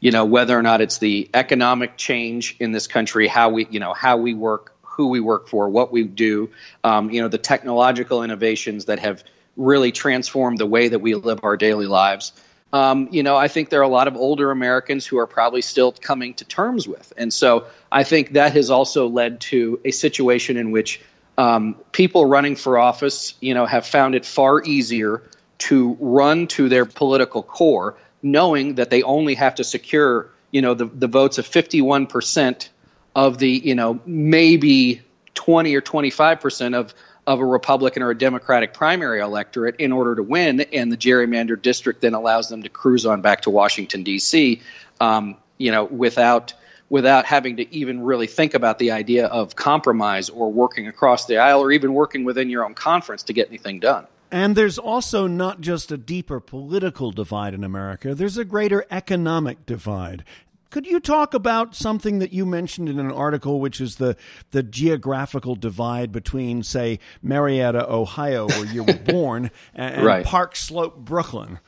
you 0.00 0.12
know 0.12 0.24
whether 0.24 0.56
or 0.56 0.62
not 0.62 0.80
it's 0.80 0.98
the 0.98 1.28
economic 1.34 1.96
change 1.96 2.54
in 2.60 2.70
this 2.70 2.86
country 2.86 3.26
how 3.26 3.48
we 3.48 3.66
you 3.68 3.80
know 3.80 3.92
how 3.92 4.16
we 4.16 4.32
work 4.32 4.77
who 4.98 5.08
we 5.08 5.20
work 5.20 5.48
for 5.48 5.70
what 5.70 5.90
we 5.90 6.04
do 6.04 6.50
um, 6.84 7.10
you 7.10 7.22
know 7.22 7.28
the 7.28 7.38
technological 7.38 8.22
innovations 8.22 8.84
that 8.84 8.98
have 8.98 9.24
really 9.56 9.92
transformed 9.92 10.58
the 10.58 10.66
way 10.66 10.88
that 10.88 10.98
we 10.98 11.14
live 11.14 11.40
our 11.42 11.56
daily 11.56 11.86
lives. 11.86 12.32
Um, 12.70 13.08
you 13.12 13.22
know 13.22 13.34
i 13.34 13.48
think 13.48 13.70
there 13.70 13.80
are 13.80 13.90
a 13.92 13.96
lot 14.00 14.08
of 14.08 14.16
older 14.16 14.50
americans 14.50 15.06
who 15.06 15.16
are 15.18 15.26
probably 15.26 15.62
still 15.62 15.92
coming 15.92 16.34
to 16.34 16.44
terms 16.44 16.86
with. 16.86 17.12
And 17.16 17.32
so 17.32 17.66
i 17.90 18.04
think 18.04 18.32
that 18.32 18.52
has 18.52 18.70
also 18.70 19.08
led 19.08 19.40
to 19.52 19.80
a 19.86 19.90
situation 19.90 20.58
in 20.58 20.70
which 20.70 21.00
um, 21.38 21.76
people 21.92 22.26
running 22.26 22.56
for 22.56 22.76
office 22.76 23.34
you 23.40 23.54
know 23.54 23.64
have 23.64 23.86
found 23.86 24.14
it 24.14 24.26
far 24.26 24.62
easier 24.62 25.22
to 25.58 25.96
run 25.98 26.46
to 26.48 26.68
their 26.68 26.84
political 26.84 27.42
core 27.42 27.96
knowing 28.22 28.76
that 28.76 28.90
they 28.90 29.02
only 29.02 29.34
have 29.34 29.56
to 29.56 29.64
secure, 29.64 30.30
you 30.50 30.62
know, 30.62 30.74
the, 30.74 30.86
the 30.86 31.06
votes 31.06 31.38
of 31.38 31.46
51% 31.46 32.68
of 33.18 33.36
the, 33.38 33.50
you 33.50 33.74
know, 33.74 33.98
maybe 34.06 35.02
20 35.34 35.74
or 35.74 35.82
25% 35.82 36.76
of, 36.76 36.94
of 37.26 37.40
a 37.40 37.44
Republican 37.44 38.04
or 38.04 38.10
a 38.10 38.16
Democratic 38.16 38.72
primary 38.72 39.20
electorate 39.20 39.74
in 39.80 39.90
order 39.90 40.14
to 40.14 40.22
win. 40.22 40.60
And 40.60 40.92
the 40.92 40.96
gerrymandered 40.96 41.60
district 41.60 42.00
then 42.00 42.14
allows 42.14 42.48
them 42.48 42.62
to 42.62 42.68
cruise 42.68 43.04
on 43.04 43.20
back 43.20 43.40
to 43.40 43.50
Washington, 43.50 44.04
D.C., 44.04 44.62
um, 45.00 45.36
you 45.58 45.72
know, 45.72 45.82
without 45.84 46.54
without 46.90 47.26
having 47.26 47.56
to 47.56 47.74
even 47.74 48.02
really 48.02 48.28
think 48.28 48.54
about 48.54 48.78
the 48.78 48.92
idea 48.92 49.26
of 49.26 49.56
compromise 49.56 50.30
or 50.30 50.50
working 50.50 50.86
across 50.86 51.26
the 51.26 51.38
aisle 51.38 51.60
or 51.60 51.72
even 51.72 51.92
working 51.92 52.24
within 52.24 52.48
your 52.48 52.64
own 52.64 52.72
conference 52.72 53.24
to 53.24 53.32
get 53.32 53.48
anything 53.48 53.80
done. 53.80 54.06
And 54.30 54.56
there's 54.56 54.78
also 54.78 55.26
not 55.26 55.60
just 55.60 55.90
a 55.90 55.96
deeper 55.96 56.38
political 56.38 57.10
divide 57.10 57.52
in 57.52 57.64
America, 57.64 58.14
there's 58.14 58.38
a 58.38 58.44
greater 58.44 58.86
economic 58.90 59.66
divide. 59.66 60.24
Could 60.70 60.86
you 60.86 61.00
talk 61.00 61.32
about 61.32 61.74
something 61.74 62.18
that 62.18 62.32
you 62.32 62.44
mentioned 62.44 62.88
in 62.88 62.98
an 62.98 63.10
article, 63.10 63.58
which 63.58 63.80
is 63.80 63.96
the, 63.96 64.16
the 64.50 64.62
geographical 64.62 65.54
divide 65.54 66.12
between, 66.12 66.62
say, 66.62 66.98
Marietta, 67.22 67.90
Ohio, 67.90 68.48
where 68.48 68.66
you 68.66 68.84
were 68.84 68.92
born, 69.06 69.50
and, 69.74 70.04
right. 70.04 70.26
Park 70.26 70.56
Slope, 70.56 70.98
Brooklyn? 70.98 71.58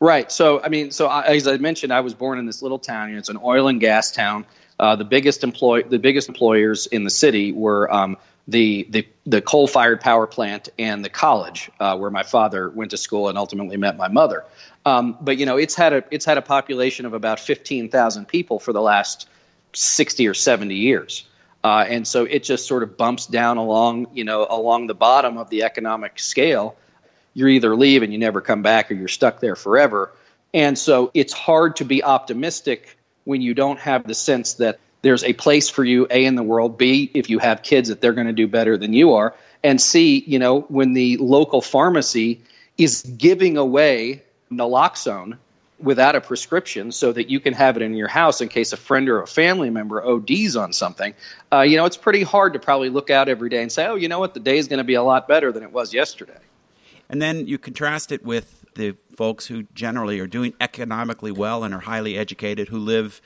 Right. 0.00 0.30
So, 0.30 0.62
I 0.62 0.68
mean, 0.68 0.90
so 0.90 1.06
I, 1.06 1.26
as 1.26 1.46
I 1.46 1.58
mentioned, 1.58 1.92
I 1.92 2.00
was 2.00 2.14
born 2.14 2.38
in 2.38 2.46
this 2.46 2.62
little 2.62 2.78
town. 2.78 3.12
It's 3.14 3.28
an 3.28 3.38
oil 3.42 3.68
and 3.68 3.80
gas 3.80 4.12
town. 4.12 4.46
Uh, 4.78 4.96
the 4.96 5.04
biggest 5.04 5.42
employ 5.42 5.82
the 5.82 5.98
biggest 5.98 6.28
employers 6.28 6.86
in 6.86 7.02
the 7.02 7.10
city 7.10 7.50
were 7.50 7.92
um, 7.92 8.16
the 8.46 8.86
the, 8.90 9.08
the 9.26 9.42
coal 9.42 9.66
fired 9.66 10.00
power 10.00 10.26
plant 10.26 10.68
and 10.78 11.04
the 11.04 11.08
college 11.08 11.70
uh, 11.80 11.96
where 11.96 12.10
my 12.10 12.22
father 12.22 12.70
went 12.70 12.92
to 12.92 12.96
school 12.96 13.28
and 13.28 13.36
ultimately 13.36 13.76
met 13.76 13.96
my 13.96 14.08
mother. 14.08 14.44
Um, 14.88 15.18
but 15.20 15.36
you 15.36 15.44
know, 15.44 15.58
it's 15.58 15.74
had 15.74 15.92
a 15.92 16.04
it's 16.10 16.24
had 16.24 16.38
a 16.38 16.42
population 16.42 17.04
of 17.04 17.12
about 17.12 17.38
fifteen 17.40 17.90
thousand 17.90 18.26
people 18.26 18.58
for 18.58 18.72
the 18.72 18.80
last 18.80 19.28
sixty 19.74 20.26
or 20.28 20.34
seventy 20.34 20.76
years. 20.76 21.24
Uh, 21.62 21.84
and 21.86 22.06
so 22.06 22.24
it 22.24 22.44
just 22.44 22.66
sort 22.66 22.82
of 22.82 22.96
bumps 22.96 23.26
down 23.26 23.58
along, 23.58 24.06
you 24.14 24.24
know, 24.24 24.46
along 24.48 24.86
the 24.86 24.94
bottom 24.94 25.36
of 25.36 25.50
the 25.50 25.64
economic 25.64 26.18
scale. 26.18 26.74
You 27.34 27.48
either 27.48 27.76
leave 27.76 28.02
and 28.02 28.12
you 28.12 28.18
never 28.18 28.40
come 28.40 28.62
back, 28.62 28.90
or 28.90 28.94
you're 28.94 29.08
stuck 29.08 29.40
there 29.40 29.56
forever. 29.56 30.12
And 30.54 30.78
so 30.78 31.10
it's 31.12 31.34
hard 31.34 31.76
to 31.76 31.84
be 31.84 32.02
optimistic 32.02 32.96
when 33.24 33.42
you 33.42 33.52
don't 33.52 33.78
have 33.80 34.06
the 34.06 34.14
sense 34.14 34.54
that 34.54 34.78
there's 35.02 35.22
a 35.22 35.34
place 35.34 35.68
for 35.68 35.84
you 35.84 36.06
a 36.10 36.24
in 36.24 36.34
the 36.34 36.42
world 36.42 36.78
b 36.78 37.10
if 37.12 37.28
you 37.28 37.38
have 37.38 37.62
kids 37.62 37.90
that 37.90 38.00
they're 38.00 38.14
going 38.14 38.26
to 38.26 38.32
do 38.32 38.48
better 38.48 38.78
than 38.78 38.92
you 38.92 39.12
are 39.14 39.34
and 39.62 39.80
c 39.80 40.24
you 40.26 40.38
know 40.38 40.62
when 40.62 40.92
the 40.94 41.18
local 41.18 41.60
pharmacy 41.60 42.40
is 42.76 43.02
giving 43.02 43.56
away 43.58 44.22
naloxone 44.50 45.38
without 45.78 46.16
a 46.16 46.20
prescription 46.20 46.90
so 46.90 47.12
that 47.12 47.30
you 47.30 47.38
can 47.40 47.54
have 47.54 47.76
it 47.76 47.82
in 47.82 47.94
your 47.94 48.08
house 48.08 48.40
in 48.40 48.48
case 48.48 48.72
a 48.72 48.76
friend 48.76 49.08
or 49.08 49.22
a 49.22 49.26
family 49.26 49.70
member 49.70 50.04
ODs 50.04 50.56
on 50.56 50.72
something, 50.72 51.14
uh, 51.52 51.60
you 51.60 51.76
know, 51.76 51.84
it's 51.84 51.96
pretty 51.96 52.22
hard 52.22 52.54
to 52.54 52.58
probably 52.58 52.90
look 52.90 53.10
out 53.10 53.28
every 53.28 53.48
day 53.48 53.62
and 53.62 53.70
say, 53.70 53.86
oh, 53.86 53.94
you 53.94 54.08
know 54.08 54.18
what, 54.18 54.34
the 54.34 54.40
day 54.40 54.58
is 54.58 54.68
going 54.68 54.78
to 54.78 54.84
be 54.84 54.94
a 54.94 55.02
lot 55.02 55.28
better 55.28 55.52
than 55.52 55.62
it 55.62 55.72
was 55.72 55.94
yesterday. 55.94 56.38
And 57.08 57.22
then 57.22 57.46
you 57.46 57.58
contrast 57.58 58.12
it 58.12 58.24
with 58.24 58.64
the 58.74 58.96
folks 59.16 59.46
who 59.46 59.64
generally 59.74 60.20
are 60.20 60.26
doing 60.26 60.54
economically 60.60 61.32
well 61.32 61.64
and 61.64 61.72
are 61.72 61.80
highly 61.80 62.18
educated 62.18 62.68
who 62.68 62.78
live 62.78 63.20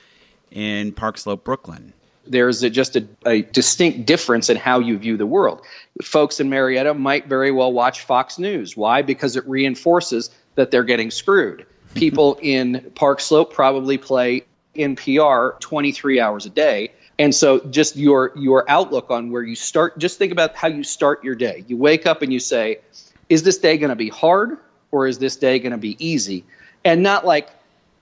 in 0.50 0.92
Park 0.92 1.18
Slope, 1.18 1.44
Brooklyn. 1.44 1.92
There's 2.24 2.62
a, 2.62 2.70
just 2.70 2.94
a, 2.94 3.08
a, 3.26 3.42
distinct 3.42 4.06
difference 4.06 4.48
in 4.48 4.56
how 4.56 4.78
you 4.78 4.96
view 4.96 5.16
the 5.16 5.26
world. 5.26 5.62
Folks 6.02 6.38
in 6.38 6.48
Marietta 6.48 6.94
might 6.94 7.26
very 7.26 7.50
well 7.50 7.72
watch 7.72 8.02
Fox 8.02 8.38
News. 8.38 8.76
Why? 8.76 9.02
Because 9.02 9.36
it 9.36 9.48
reinforces 9.48 10.30
that 10.54 10.70
they're 10.70 10.84
getting 10.84 11.10
screwed. 11.10 11.66
People 11.94 12.38
in 12.40 12.92
Park 12.94 13.20
Slope 13.20 13.52
probably 13.52 13.98
play 13.98 14.44
NPR 14.74 15.60
23 15.60 16.20
hours 16.20 16.46
a 16.46 16.50
day. 16.50 16.92
And 17.18 17.34
so 17.34 17.60
just 17.60 17.96
your 17.96 18.32
your 18.36 18.68
outlook 18.68 19.10
on 19.10 19.30
where 19.30 19.42
you 19.42 19.54
start 19.54 19.98
just 19.98 20.18
think 20.18 20.32
about 20.32 20.56
how 20.56 20.68
you 20.68 20.82
start 20.82 21.22
your 21.22 21.34
day. 21.34 21.64
You 21.68 21.76
wake 21.76 22.06
up 22.06 22.22
and 22.22 22.32
you 22.32 22.40
say, 22.40 22.80
is 23.28 23.42
this 23.42 23.58
day 23.58 23.76
going 23.78 23.90
to 23.90 23.96
be 23.96 24.08
hard 24.08 24.58
or 24.90 25.06
is 25.06 25.18
this 25.18 25.36
day 25.36 25.58
going 25.58 25.72
to 25.72 25.78
be 25.78 25.96
easy? 26.04 26.44
And 26.84 27.02
not 27.02 27.26
like 27.26 27.48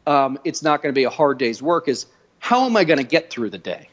um, 0.06 0.38
it's 0.44 0.62
not 0.62 0.82
going 0.82 0.94
to 0.94 0.98
be 0.98 1.04
a 1.04 1.10
hard 1.10 1.38
day's 1.38 1.60
work 1.60 1.88
is 1.88 2.06
how 2.38 2.64
am 2.66 2.76
I 2.76 2.84
going 2.84 2.98
to 2.98 3.04
get 3.04 3.30
through 3.30 3.50
the 3.50 3.58
day? 3.58 3.88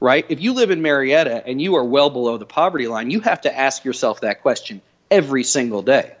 Right? 0.00 0.24
If 0.28 0.40
you 0.40 0.54
live 0.54 0.70
in 0.70 0.82
Marietta 0.82 1.46
and 1.46 1.60
you 1.60 1.76
are 1.76 1.84
well 1.84 2.10
below 2.10 2.38
the 2.38 2.46
poverty 2.46 2.88
line, 2.88 3.10
you 3.10 3.20
have 3.20 3.42
to 3.42 3.56
ask 3.56 3.84
yourself 3.84 4.22
that 4.22 4.42
question 4.42 4.80
every 5.10 5.44
single 5.44 5.82
day. 5.82 6.16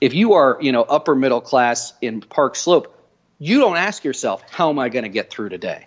If 0.00 0.14
you 0.14 0.34
are, 0.34 0.58
you 0.60 0.72
know, 0.72 0.82
upper 0.82 1.14
middle 1.14 1.40
class 1.40 1.92
in 2.00 2.20
Park 2.20 2.56
Slope, 2.56 2.94
you 3.38 3.58
don't 3.58 3.76
ask 3.76 4.04
yourself, 4.04 4.42
how 4.50 4.70
am 4.70 4.78
I 4.78 4.88
going 4.88 5.04
to 5.04 5.08
get 5.08 5.30
through 5.30 5.48
today? 5.48 5.86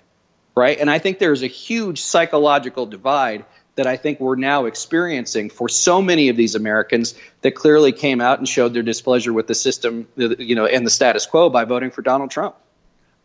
Right? 0.55 0.79
And 0.79 0.89
I 0.89 0.99
think 0.99 1.19
there's 1.19 1.43
a 1.43 1.47
huge 1.47 2.01
psychological 2.01 2.85
divide 2.85 3.45
that 3.75 3.85
I 3.85 3.95
think 3.95 4.19
we're 4.19 4.35
now 4.35 4.65
experiencing 4.65 5.51
for 5.51 5.69
so 5.69 6.01
many 6.01 6.29
of 6.29 6.35
these 6.35 6.55
Americans 6.55 7.13
that 7.41 7.51
clearly 7.51 7.91
came 7.91 8.21
out 8.21 8.39
and 8.39 8.49
showed 8.49 8.73
their 8.73 8.83
displeasure 8.83 9.31
with 9.31 9.45
the 9.45 9.53
system, 9.53 10.07
you 10.15 10.55
know, 10.55 10.65
and 10.65 10.85
the 10.85 10.89
status 10.89 11.27
quo 11.27 11.49
by 11.49 11.63
voting 11.65 11.91
for 11.91 12.01
Donald 12.01 12.31
Trump. 12.31 12.55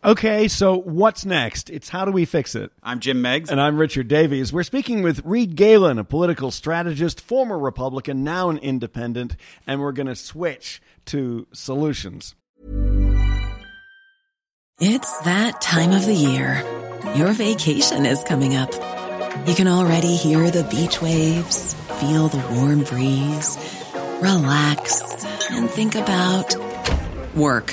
Okay, 0.05 0.49
so 0.49 0.79
what's 0.79 1.25
next? 1.25 1.71
It's 1.71 1.89
How 1.89 2.05
Do 2.05 2.11
We 2.11 2.25
Fix 2.25 2.57
It? 2.57 2.73
I'm 2.83 2.99
Jim 2.99 3.23
Meigs. 3.23 3.49
And 3.53 3.61
I'm 3.61 3.79
Richard 3.79 4.09
Davies. 4.09 4.53
We're 4.53 4.65
speaking 4.65 5.05
with 5.05 5.25
Reed 5.25 5.55
Galen, 5.55 5.97
a 5.97 6.03
political 6.03 6.51
strategist, 6.51 7.21
former 7.21 7.57
Republican, 7.57 8.25
now 8.25 8.51
an 8.51 8.59
independent, 8.59 9.37
and 9.65 9.81
we're 9.81 9.93
going 9.93 10.09
to 10.09 10.17
switch 10.17 10.83
to 11.05 11.47
solutions. 11.53 12.35
It's 14.81 15.19
that 15.21 15.61
time 15.61 15.93
of 15.93 16.05
the 16.05 16.15
year. 16.15 16.65
Your 17.15 17.33
vacation 17.33 18.05
is 18.05 18.25
coming 18.25 18.57
up. 18.57 18.73
You 19.47 19.55
can 19.55 19.69
already 19.69 20.17
hear 20.17 20.51
the 20.51 20.65
beach 20.65 21.01
waves, 21.01 21.75
feel 22.01 22.27
the 22.27 22.45
warm 22.57 22.83
breeze, 22.83 23.57
relax, 24.21 25.25
and 25.53 25.71
think 25.71 25.95
about 25.95 26.57
work. 27.37 27.73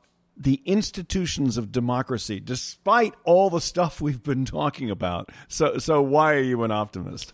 the 0.41 0.61
institutions 0.65 1.57
of 1.57 1.71
democracy, 1.71 2.39
despite 2.39 3.13
all 3.23 3.49
the 3.49 3.61
stuff 3.61 4.01
we've 4.01 4.23
been 4.23 4.45
talking 4.45 4.89
about. 4.89 5.29
So, 5.47 5.77
so 5.77 6.01
why 6.01 6.33
are 6.33 6.41
you 6.41 6.63
an 6.63 6.71
optimist? 6.71 7.33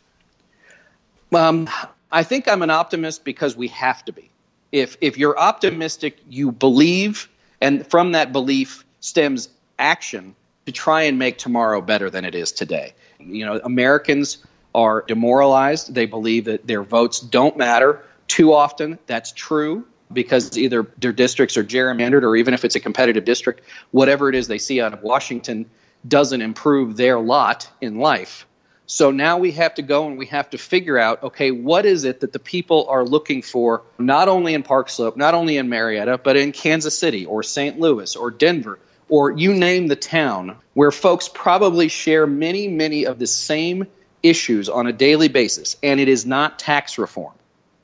Um, 1.33 1.69
I 2.11 2.23
think 2.23 2.47
I'm 2.47 2.61
an 2.61 2.69
optimist 2.69 3.23
because 3.23 3.55
we 3.55 3.69
have 3.69 4.03
to 4.05 4.13
be. 4.13 4.29
If 4.71 4.97
if 4.99 5.17
you're 5.17 5.37
optimistic, 5.37 6.17
you 6.29 6.51
believe, 6.51 7.29
and 7.61 7.87
from 7.87 8.11
that 8.11 8.33
belief 8.33 8.85
stems 8.99 9.49
action 9.79 10.35
to 10.65 10.71
try 10.73 11.03
and 11.03 11.17
make 11.17 11.37
tomorrow 11.37 11.79
better 11.79 12.09
than 12.09 12.25
it 12.25 12.35
is 12.35 12.51
today. 12.51 12.93
You 13.19 13.45
know, 13.45 13.61
Americans 13.63 14.39
are 14.75 15.03
demoralized. 15.07 15.93
They 15.93 16.05
believe 16.05 16.45
that 16.45 16.67
their 16.67 16.83
votes 16.83 17.21
don't 17.21 17.55
matter 17.57 18.03
too 18.27 18.53
often. 18.53 18.99
That's 19.07 19.31
true 19.31 19.85
because 20.11 20.57
either 20.57 20.87
their 20.97 21.11
districts 21.11 21.57
are 21.57 21.63
gerrymandered 21.63 22.23
or 22.23 22.35
even 22.35 22.53
if 22.53 22.65
it's 22.65 22.75
a 22.75 22.79
competitive 22.79 23.25
district, 23.25 23.61
whatever 23.91 24.29
it 24.29 24.35
is 24.35 24.47
they 24.47 24.57
see 24.57 24.81
out 24.81 24.93
of 24.93 25.03
Washington 25.03 25.69
doesn't 26.07 26.41
improve 26.41 26.95
their 26.95 27.19
lot 27.19 27.69
in 27.81 27.97
life. 27.97 28.45
So 28.85 29.11
now 29.11 29.37
we 29.37 29.51
have 29.51 29.75
to 29.75 29.81
go 29.81 30.07
and 30.07 30.17
we 30.17 30.27
have 30.27 30.49
to 30.51 30.57
figure 30.57 30.97
out 30.97 31.23
okay, 31.23 31.51
what 31.51 31.85
is 31.85 32.05
it 32.05 32.21
that 32.21 32.31
the 32.31 32.39
people 32.39 32.87
are 32.89 33.03
looking 33.03 33.41
for, 33.41 33.83
not 33.99 34.29
only 34.29 34.53
in 34.53 34.63
Park 34.63 34.89
Slope, 34.89 35.17
not 35.17 35.33
only 35.33 35.57
in 35.57 35.67
Marietta, 35.67 36.19
but 36.19 36.37
in 36.37 36.53
Kansas 36.53 36.97
City 36.97 37.25
or 37.25 37.43
St. 37.43 37.79
Louis 37.79 38.15
or 38.15 38.31
Denver 38.31 38.79
or 39.09 39.31
you 39.31 39.53
name 39.53 39.87
the 39.87 39.95
town 39.95 40.57
where 40.73 40.91
folks 40.91 41.29
probably 41.29 41.87
share 41.87 42.27
many, 42.27 42.67
many 42.67 43.05
of 43.05 43.19
the 43.19 43.27
same 43.27 43.87
issues 44.21 44.69
on 44.69 44.87
a 44.87 44.93
daily 44.93 45.27
basis. 45.27 45.77
And 45.81 45.99
it 45.99 46.07
is 46.07 46.25
not 46.25 46.59
tax 46.59 46.97
reform, 46.97 47.33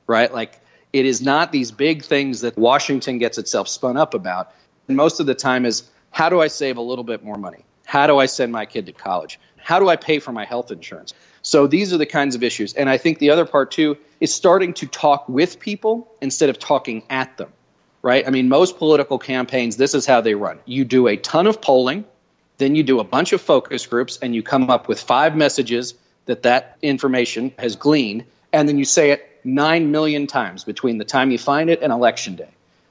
right? 0.06 0.32
Like 0.32 0.60
it 0.94 1.06
is 1.06 1.20
not 1.20 1.50
these 1.50 1.72
big 1.72 2.04
things 2.04 2.42
that 2.42 2.56
Washington 2.56 3.18
gets 3.18 3.36
itself 3.36 3.66
spun 3.68 3.96
up 3.96 4.14
about. 4.14 4.52
And 4.86 4.96
most 4.96 5.18
of 5.18 5.26
the 5.26 5.34
time 5.34 5.66
is 5.66 5.82
how 6.12 6.28
do 6.28 6.40
I 6.40 6.46
save 6.46 6.76
a 6.76 6.80
little 6.80 7.02
bit 7.02 7.24
more 7.24 7.36
money? 7.36 7.64
How 7.84 8.06
do 8.06 8.16
I 8.16 8.26
send 8.26 8.52
my 8.52 8.64
kid 8.64 8.86
to 8.86 8.92
college? 8.92 9.40
How 9.56 9.80
do 9.80 9.88
I 9.88 9.96
pay 9.96 10.20
for 10.20 10.30
my 10.30 10.44
health 10.44 10.70
insurance? 10.70 11.12
So 11.42 11.66
these 11.66 11.92
are 11.92 11.98
the 11.98 12.06
kinds 12.06 12.36
of 12.36 12.44
issues. 12.44 12.74
And 12.74 12.88
I 12.88 12.98
think 12.98 13.18
the 13.18 13.30
other 13.30 13.44
part 13.44 13.72
too 13.72 13.98
is 14.20 14.32
starting 14.32 14.72
to 14.74 14.86
talk 14.86 15.28
with 15.28 15.58
people 15.58 16.14
instead 16.20 16.48
of 16.48 16.60
talking 16.60 17.02
at 17.10 17.36
them, 17.38 17.52
right? 18.00 18.24
I 18.24 18.30
mean, 18.30 18.48
most 18.48 18.78
political 18.78 19.18
campaigns, 19.18 19.76
this 19.76 19.96
is 19.96 20.06
how 20.06 20.20
they 20.20 20.36
run. 20.36 20.60
You 20.64 20.84
do 20.84 21.08
a 21.08 21.16
ton 21.16 21.48
of 21.48 21.60
polling, 21.60 22.04
then 22.58 22.76
you 22.76 22.84
do 22.84 23.00
a 23.00 23.04
bunch 23.04 23.32
of 23.32 23.40
focus 23.40 23.84
groups, 23.84 24.16
and 24.22 24.32
you 24.32 24.44
come 24.44 24.70
up 24.70 24.86
with 24.86 25.00
five 25.00 25.34
messages 25.34 25.94
that 26.26 26.44
that 26.44 26.78
information 26.82 27.52
has 27.58 27.74
gleaned, 27.74 28.26
and 28.52 28.68
then 28.68 28.78
you 28.78 28.84
say 28.84 29.10
it 29.10 29.33
nine 29.44 29.90
million 29.90 30.26
times 30.26 30.64
between 30.64 30.98
the 30.98 31.04
time 31.04 31.30
you 31.30 31.38
find 31.38 31.70
it 31.70 31.82
and 31.82 31.92
election 31.92 32.36
day. 32.36 32.48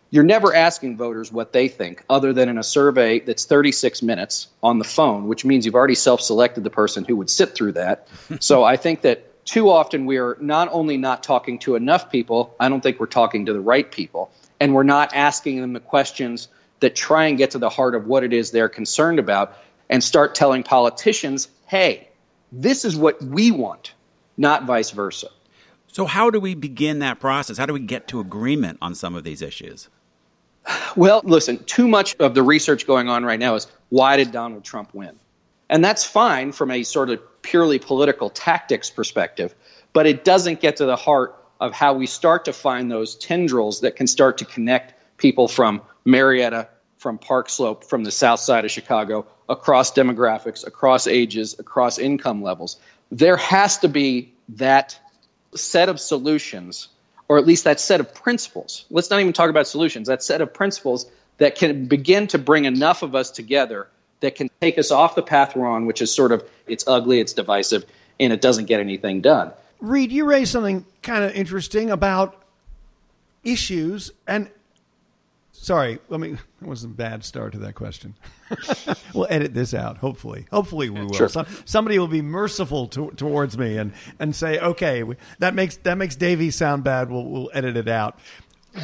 You're 0.10 0.24
never 0.24 0.54
asking 0.54 0.98
voters 0.98 1.32
what 1.32 1.54
they 1.54 1.68
think, 1.68 2.04
other 2.08 2.34
than 2.34 2.48
in 2.48 2.60
a 2.60 2.64
survey 2.64 3.20
that's 3.20 3.46
36 3.46 4.04
minutes 4.04 4.48
on 4.62 4.78
the 4.78 4.84
phone, 4.84 5.28
which 5.28 5.44
means 5.44 5.66
you've 5.66 5.74
already 5.74 5.96
self 5.96 6.22
selected 6.22 6.64
the 6.64 6.70
person 6.70 7.04
who 7.04 7.16
would 7.18 7.32
sit 7.32 7.56
through 7.56 7.72
that. 7.72 8.08
so 8.40 8.64
I 8.64 8.78
think 8.78 9.02
that 9.02 9.44
too 9.44 9.70
often 9.70 10.06
we 10.06 10.18
are 10.18 10.38
not 10.40 10.70
only 10.72 10.98
not 10.98 11.24
talking 11.24 11.60
to 11.60 11.76
enough 11.76 12.12
people, 12.12 12.56
I 12.60 12.70
don't 12.70 12.82
think 12.82 13.00
we're 13.00 13.08
talking 13.08 13.48
to 13.48 13.54
the 13.54 13.60
right 13.60 13.90
people. 13.90 14.32
And 14.60 14.74
we're 14.74 14.84
not 14.84 15.16
asking 15.16 15.60
them 15.60 15.74
the 15.74 15.80
questions 15.80 16.48
that 16.80 16.96
try 16.96 17.26
and 17.26 17.38
get 17.38 17.52
to 17.52 17.58
the 17.58 17.70
heart 17.70 17.96
of 17.96 18.08
what 18.08 18.24
it 18.24 18.34
is 18.34 18.52
they're 18.52 18.70
concerned 18.70 19.20
about 19.20 19.58
and 19.90 20.04
start 20.04 20.36
telling 20.36 20.64
politicians, 20.64 21.48
hey, 21.66 22.08
this 22.52 22.86
is 22.86 22.96
what 22.96 23.22
we 23.22 23.52
want, 23.52 23.94
not 24.38 24.66
vice 24.66 24.92
versa. 24.92 25.30
So, 25.94 26.08
how 26.08 26.32
do 26.32 26.40
we 26.40 26.56
begin 26.56 27.00
that 27.00 27.20
process? 27.20 27.60
How 27.60 27.68
do 27.68 27.74
we 27.74 27.80
get 27.80 28.08
to 28.08 28.20
agreement 28.20 28.80
on 28.82 28.96
some 28.96 29.14
of 29.14 29.24
these 29.24 29.44
issues? 29.44 29.90
Well, 30.96 31.22
listen, 31.24 31.64
too 31.66 31.88
much 31.88 32.16
of 32.16 32.34
the 32.34 32.42
research 32.42 32.88
going 32.88 33.10
on 33.10 33.24
right 33.24 33.40
now 33.40 33.54
is 33.54 33.68
why 33.90 34.18
did 34.18 34.32
Donald 34.32 34.64
Trump 34.64 34.94
win? 34.94 35.20
And 35.70 35.86
that's 35.86 36.04
fine 36.04 36.52
from 36.52 36.72
a 36.72 36.82
sort 36.82 37.12
of 37.12 37.22
purely 37.44 37.78
political 37.78 38.32
tactics 38.32 38.90
perspective, 38.90 39.54
but 39.94 40.08
it 40.08 40.24
doesn't 40.24 40.62
get 40.62 40.78
to 40.78 40.86
the 40.86 40.96
heart 40.96 41.36
of 41.60 41.74
how 41.74 41.94
we 41.94 42.08
start 42.08 42.46
to 42.46 42.54
find 42.54 42.92
those 42.92 43.16
tendrils 43.16 43.82
that 43.82 43.96
can 43.96 44.08
start 44.08 44.40
to 44.40 44.46
connect 44.46 44.94
people 45.18 45.48
from 45.48 45.82
Marietta, 46.06 46.70
from 46.98 47.20
Park 47.20 47.50
Slope, 47.50 47.84
from 47.84 48.04
the 48.04 48.12
south 48.12 48.40
side 48.40 48.66
of 48.66 48.72
Chicago, 48.72 49.28
across 49.48 49.94
demographics, 49.94 50.66
across 50.66 51.06
ages, 51.06 51.56
across 51.60 52.00
income 52.00 52.42
levels. 52.42 52.78
There 53.12 53.38
has 53.38 53.78
to 53.80 53.88
be 53.88 54.34
that 54.50 55.00
set 55.56 55.90
of 55.90 56.00
solutions 56.00 56.90
or 57.28 57.38
at 57.38 57.46
least 57.46 57.64
that 57.64 57.80
set 57.80 58.00
of 58.00 58.14
principles. 58.14 58.86
Let's 58.90 59.10
not 59.10 59.20
even 59.20 59.34
talk 59.34 59.50
about 59.50 59.68
solutions, 59.68 60.08
that 60.08 60.24
set 60.24 60.42
of 60.42 60.54
principles 60.54 61.10
that 61.38 61.56
can 61.56 61.86
begin 61.86 62.28
to 62.28 62.38
bring 62.38 62.66
enough 62.66 63.02
of 63.02 63.16
us 63.16 63.32
together 63.32 63.88
that 64.20 64.36
can 64.36 64.50
take 64.62 64.78
us 64.78 64.92
off 64.92 65.16
the 65.16 65.24
path 65.24 65.56
we're 65.56 65.68
on, 65.68 65.86
which 65.86 66.02
is 66.02 66.14
sort 66.14 66.32
of 66.32 66.44
it's 66.68 66.88
ugly, 66.88 67.20
it's 67.20 67.34
divisive, 67.34 67.86
and 68.20 68.32
it 68.32 68.42
doesn't 68.42 68.66
get 68.66 68.80
anything 68.80 69.22
done. 69.22 69.52
Reed, 69.80 70.12
you 70.12 70.26
raised 70.26 70.52
something 70.52 70.86
kind 71.02 71.24
of 71.24 71.34
interesting 71.34 71.92
about 71.92 72.42
issues 73.44 74.12
and 74.26 74.50
Sorry, 75.64 75.98
I 76.12 76.18
mean 76.18 76.40
that 76.60 76.68
was 76.68 76.84
a 76.84 76.90
bad 76.90 77.24
start 77.24 77.54
to 77.54 77.60
that 77.60 77.74
question. 77.74 78.16
we'll 79.14 79.28
edit 79.30 79.54
this 79.54 79.74
out. 79.74 79.96
Hopefully, 79.96 80.46
hopefully 80.52 80.90
we 80.90 81.00
will. 81.00 81.14
Sure. 81.14 81.30
Some, 81.30 81.46
somebody 81.64 81.98
will 81.98 82.10
be 82.10 82.22
merciful 82.22 82.88
to, 82.88 83.12
towards 83.12 83.58
me 83.58 83.78
and, 83.78 83.94
and 84.20 84.36
say, 84.36 84.60
okay, 84.60 85.06
that 85.40 85.56
makes 85.56 85.78
that 85.78 85.98
makes 85.98 86.18
Davey 86.18 86.52
sound 86.52 86.84
bad. 86.84 87.10
We'll 87.10 87.24
we'll 87.24 87.50
edit 87.54 87.78
it 87.78 87.88
out. 87.88 88.20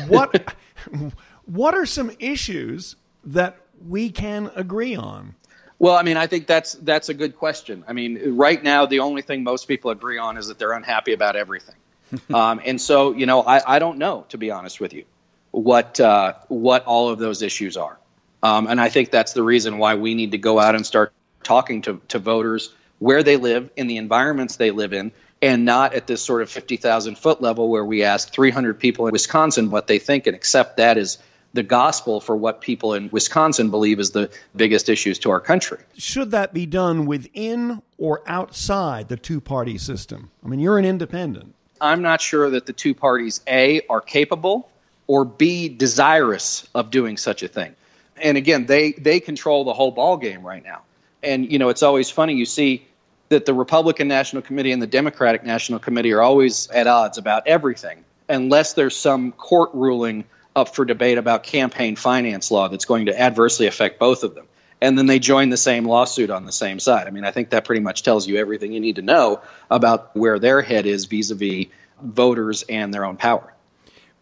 What 0.07 0.55
what 1.45 1.75
are 1.75 1.85
some 1.85 2.11
issues 2.17 2.95
that 3.25 3.57
we 3.85 4.09
can 4.09 4.49
agree 4.55 4.95
on? 4.95 5.35
Well, 5.79 5.97
I 5.97 6.03
mean, 6.03 6.15
I 6.15 6.27
think 6.27 6.47
that's 6.47 6.75
that's 6.75 7.09
a 7.09 7.13
good 7.13 7.35
question. 7.35 7.83
I 7.89 7.91
mean, 7.91 8.37
right 8.37 8.63
now 8.63 8.85
the 8.85 8.99
only 9.01 9.21
thing 9.21 9.43
most 9.43 9.67
people 9.67 9.91
agree 9.91 10.17
on 10.17 10.37
is 10.37 10.47
that 10.47 10.57
they're 10.57 10.71
unhappy 10.71 11.11
about 11.11 11.35
everything, 11.35 11.75
um, 12.33 12.61
and 12.63 12.79
so 12.79 13.11
you 13.11 13.25
know, 13.25 13.41
I, 13.41 13.75
I 13.75 13.79
don't 13.79 13.97
know 13.97 14.25
to 14.29 14.37
be 14.37 14.49
honest 14.49 14.79
with 14.79 14.93
you 14.93 15.03
what 15.51 15.99
uh, 15.99 16.33
what 16.47 16.85
all 16.85 17.09
of 17.09 17.19
those 17.19 17.41
issues 17.41 17.77
are. 17.77 17.97
Um, 18.41 18.67
and 18.67 18.79
I 18.79 18.89
think 18.89 19.11
that's 19.11 19.33
the 19.33 19.43
reason 19.43 19.77
why 19.77 19.95
we 19.95 20.15
need 20.15 20.31
to 20.31 20.37
go 20.37 20.59
out 20.59 20.75
and 20.75 20.85
start 20.85 21.13
talking 21.43 21.81
to, 21.83 22.01
to 22.09 22.19
voters 22.19 22.73
where 22.99 23.23
they 23.23 23.37
live, 23.37 23.69
in 23.75 23.87
the 23.87 23.97
environments 23.97 24.57
they 24.57 24.71
live 24.71 24.93
in, 24.93 25.11
and 25.41 25.65
not 25.65 25.93
at 25.93 26.07
this 26.07 26.21
sort 26.21 26.41
of 26.41 26.49
50,000 26.49 27.17
foot 27.17 27.41
level 27.41 27.69
where 27.69 27.83
we 27.83 28.03
ask 28.03 28.31
300 28.31 28.79
people 28.79 29.07
in 29.07 29.13
Wisconsin 29.13 29.71
what 29.71 29.87
they 29.87 29.99
think 29.99 30.27
and 30.27 30.35
accept 30.35 30.77
that 30.77 30.97
as 30.97 31.17
the 31.53 31.63
gospel 31.63 32.21
for 32.21 32.35
what 32.35 32.61
people 32.61 32.93
in 32.93 33.09
Wisconsin 33.09 33.71
believe 33.71 33.99
is 33.99 34.11
the 34.11 34.29
biggest 34.55 34.89
issues 34.89 35.17
to 35.19 35.31
our 35.31 35.39
country. 35.39 35.79
Should 35.97 36.31
that 36.31 36.53
be 36.53 36.65
done 36.65 37.05
within 37.05 37.81
or 37.97 38.21
outside 38.27 39.07
the 39.07 39.17
two 39.17 39.41
party 39.41 39.77
system? 39.77 40.29
I 40.43 40.47
mean, 40.47 40.59
you're 40.59 40.77
an 40.77 40.85
independent. 40.85 41.55
I'm 41.81 42.01
not 42.01 42.21
sure 42.21 42.49
that 42.51 42.65
the 42.65 42.73
two 42.73 42.93
parties, 42.93 43.41
A, 43.47 43.81
are 43.89 44.01
capable 44.01 44.69
or 45.09 45.25
be 45.25 45.69
desirous 45.69 46.69
of 46.75 46.91
doing 46.91 47.17
such 47.17 47.41
a 47.41 47.47
thing. 47.47 47.75
And 48.21 48.37
again, 48.37 48.67
they 48.67 48.91
they 48.91 49.19
control 49.19 49.63
the 49.63 49.73
whole 49.73 49.89
ball 49.89 50.17
game 50.17 50.45
right 50.45 50.63
now. 50.63 50.83
And 51.23 51.51
you 51.51 51.57
know, 51.57 51.69
it's 51.69 51.81
always 51.81 52.11
funny 52.11 52.35
you 52.35 52.45
see 52.45 52.85
that 53.29 53.45
the 53.45 53.53
Republican 53.55 54.07
National 54.07 54.43
Committee 54.43 54.71
and 54.71 54.79
the 54.79 54.87
Democratic 54.87 55.43
National 55.43 55.79
Committee 55.79 56.13
are 56.13 56.21
always 56.21 56.69
at 56.69 56.85
odds 56.85 57.17
about 57.17 57.47
everything 57.47 58.05
unless 58.29 58.73
there's 58.73 58.95
some 58.95 59.31
court 59.31 59.71
ruling 59.73 60.25
up 60.55 60.75
for 60.75 60.85
debate 60.85 61.17
about 61.17 61.41
campaign 61.41 61.95
finance 61.95 62.51
law 62.51 62.67
that's 62.67 62.85
going 62.85 63.07
to 63.07 63.19
adversely 63.19 63.65
affect 63.65 63.97
both 63.97 64.23
of 64.23 64.35
them. 64.35 64.45
And 64.79 64.95
then 64.95 65.07
they 65.07 65.17
join 65.17 65.49
the 65.49 65.57
same 65.57 65.85
lawsuit 65.85 66.29
on 66.29 66.45
the 66.45 66.51
same 66.51 66.79
side. 66.79 67.07
I 67.07 67.09
mean, 67.09 67.25
I 67.25 67.31
think 67.31 67.49
that 67.49 67.65
pretty 67.65 67.81
much 67.81 68.03
tells 68.03 68.27
you 68.27 68.37
everything 68.37 68.73
you 68.73 68.79
need 68.79 68.97
to 68.97 69.01
know 69.01 69.41
about 69.71 70.15
where 70.15 70.37
their 70.37 70.61
head 70.61 70.85
is 70.85 71.05
vis 71.05 71.31
a 71.31 71.35
vis 71.35 71.65
voters 71.99 72.63
and 72.69 72.93
their 72.93 73.05
own 73.05 73.17
power. 73.17 73.53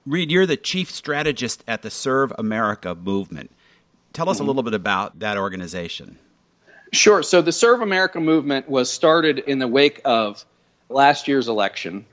Reed, 0.07 0.31
you're 0.31 0.45
the 0.45 0.55
chief 0.55 0.89
strategist 0.89 1.63
at 1.67 1.81
the 1.81 1.91
Serve 1.91 2.31
America 2.37 2.95
movement. 2.95 3.51
Tell 4.13 4.29
us 4.29 4.37
mm-hmm. 4.37 4.45
a 4.45 4.47
little 4.47 4.63
bit 4.63 4.73
about 4.73 5.19
that 5.19 5.37
organization. 5.37 6.17
Sure. 6.93 7.21
So, 7.21 7.41
the 7.41 7.51
Serve 7.51 7.81
America 7.81 8.21
movement 8.21 8.69
was 8.69 8.89
started 8.89 9.39
in 9.39 9.59
the 9.59 9.67
wake 9.67 9.99
of 10.05 10.45
last 10.87 11.27
year's 11.27 11.49
election 11.49 12.05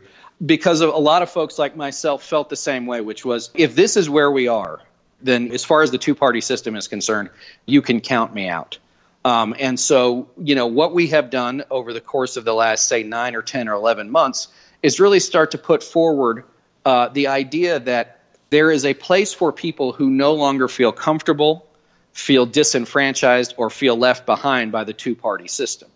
because 0.44 0.80
a 0.80 0.88
lot 0.88 1.22
of 1.22 1.30
folks 1.30 1.56
like 1.56 1.76
myself 1.76 2.24
felt 2.24 2.48
the 2.48 2.56
same 2.56 2.86
way, 2.86 3.00
which 3.00 3.24
was 3.24 3.50
if 3.54 3.76
this 3.76 3.96
is 3.96 4.10
where 4.10 4.30
we 4.30 4.48
are, 4.48 4.80
then 5.22 5.52
as 5.52 5.64
far 5.64 5.82
as 5.82 5.92
the 5.92 5.98
two 5.98 6.16
party 6.16 6.40
system 6.40 6.74
is 6.74 6.88
concerned, 6.88 7.30
you 7.64 7.80
can 7.80 8.00
count 8.00 8.34
me 8.34 8.48
out. 8.48 8.78
Um, 9.24 9.54
and 9.56 9.78
so, 9.78 10.28
you 10.36 10.56
know, 10.56 10.66
what 10.66 10.92
we 10.92 11.06
have 11.08 11.30
done 11.30 11.62
over 11.70 11.92
the 11.92 12.00
course 12.00 12.36
of 12.36 12.44
the 12.44 12.52
last, 12.52 12.88
say, 12.88 13.04
nine 13.04 13.36
or 13.36 13.42
10 13.42 13.68
or 13.68 13.74
11 13.74 14.10
months 14.10 14.48
is 14.82 14.98
really 14.98 15.20
start 15.20 15.52
to 15.52 15.58
put 15.58 15.84
forward 15.84 16.44
uh, 16.84 17.08
the 17.08 17.28
idea 17.28 17.80
that 17.80 18.20
there 18.50 18.70
is 18.70 18.84
a 18.84 18.94
place 18.94 19.32
for 19.32 19.52
people 19.52 19.92
who 19.92 20.10
no 20.10 20.34
longer 20.34 20.68
feel 20.68 20.92
comfortable, 20.92 21.66
feel 22.12 22.46
disenfranchised, 22.46 23.54
or 23.56 23.70
feel 23.70 23.96
left 23.96 24.26
behind 24.26 24.70
by 24.70 24.84
the 24.84 24.92
two 24.92 25.14
party 25.14 25.48
system. 25.48 25.88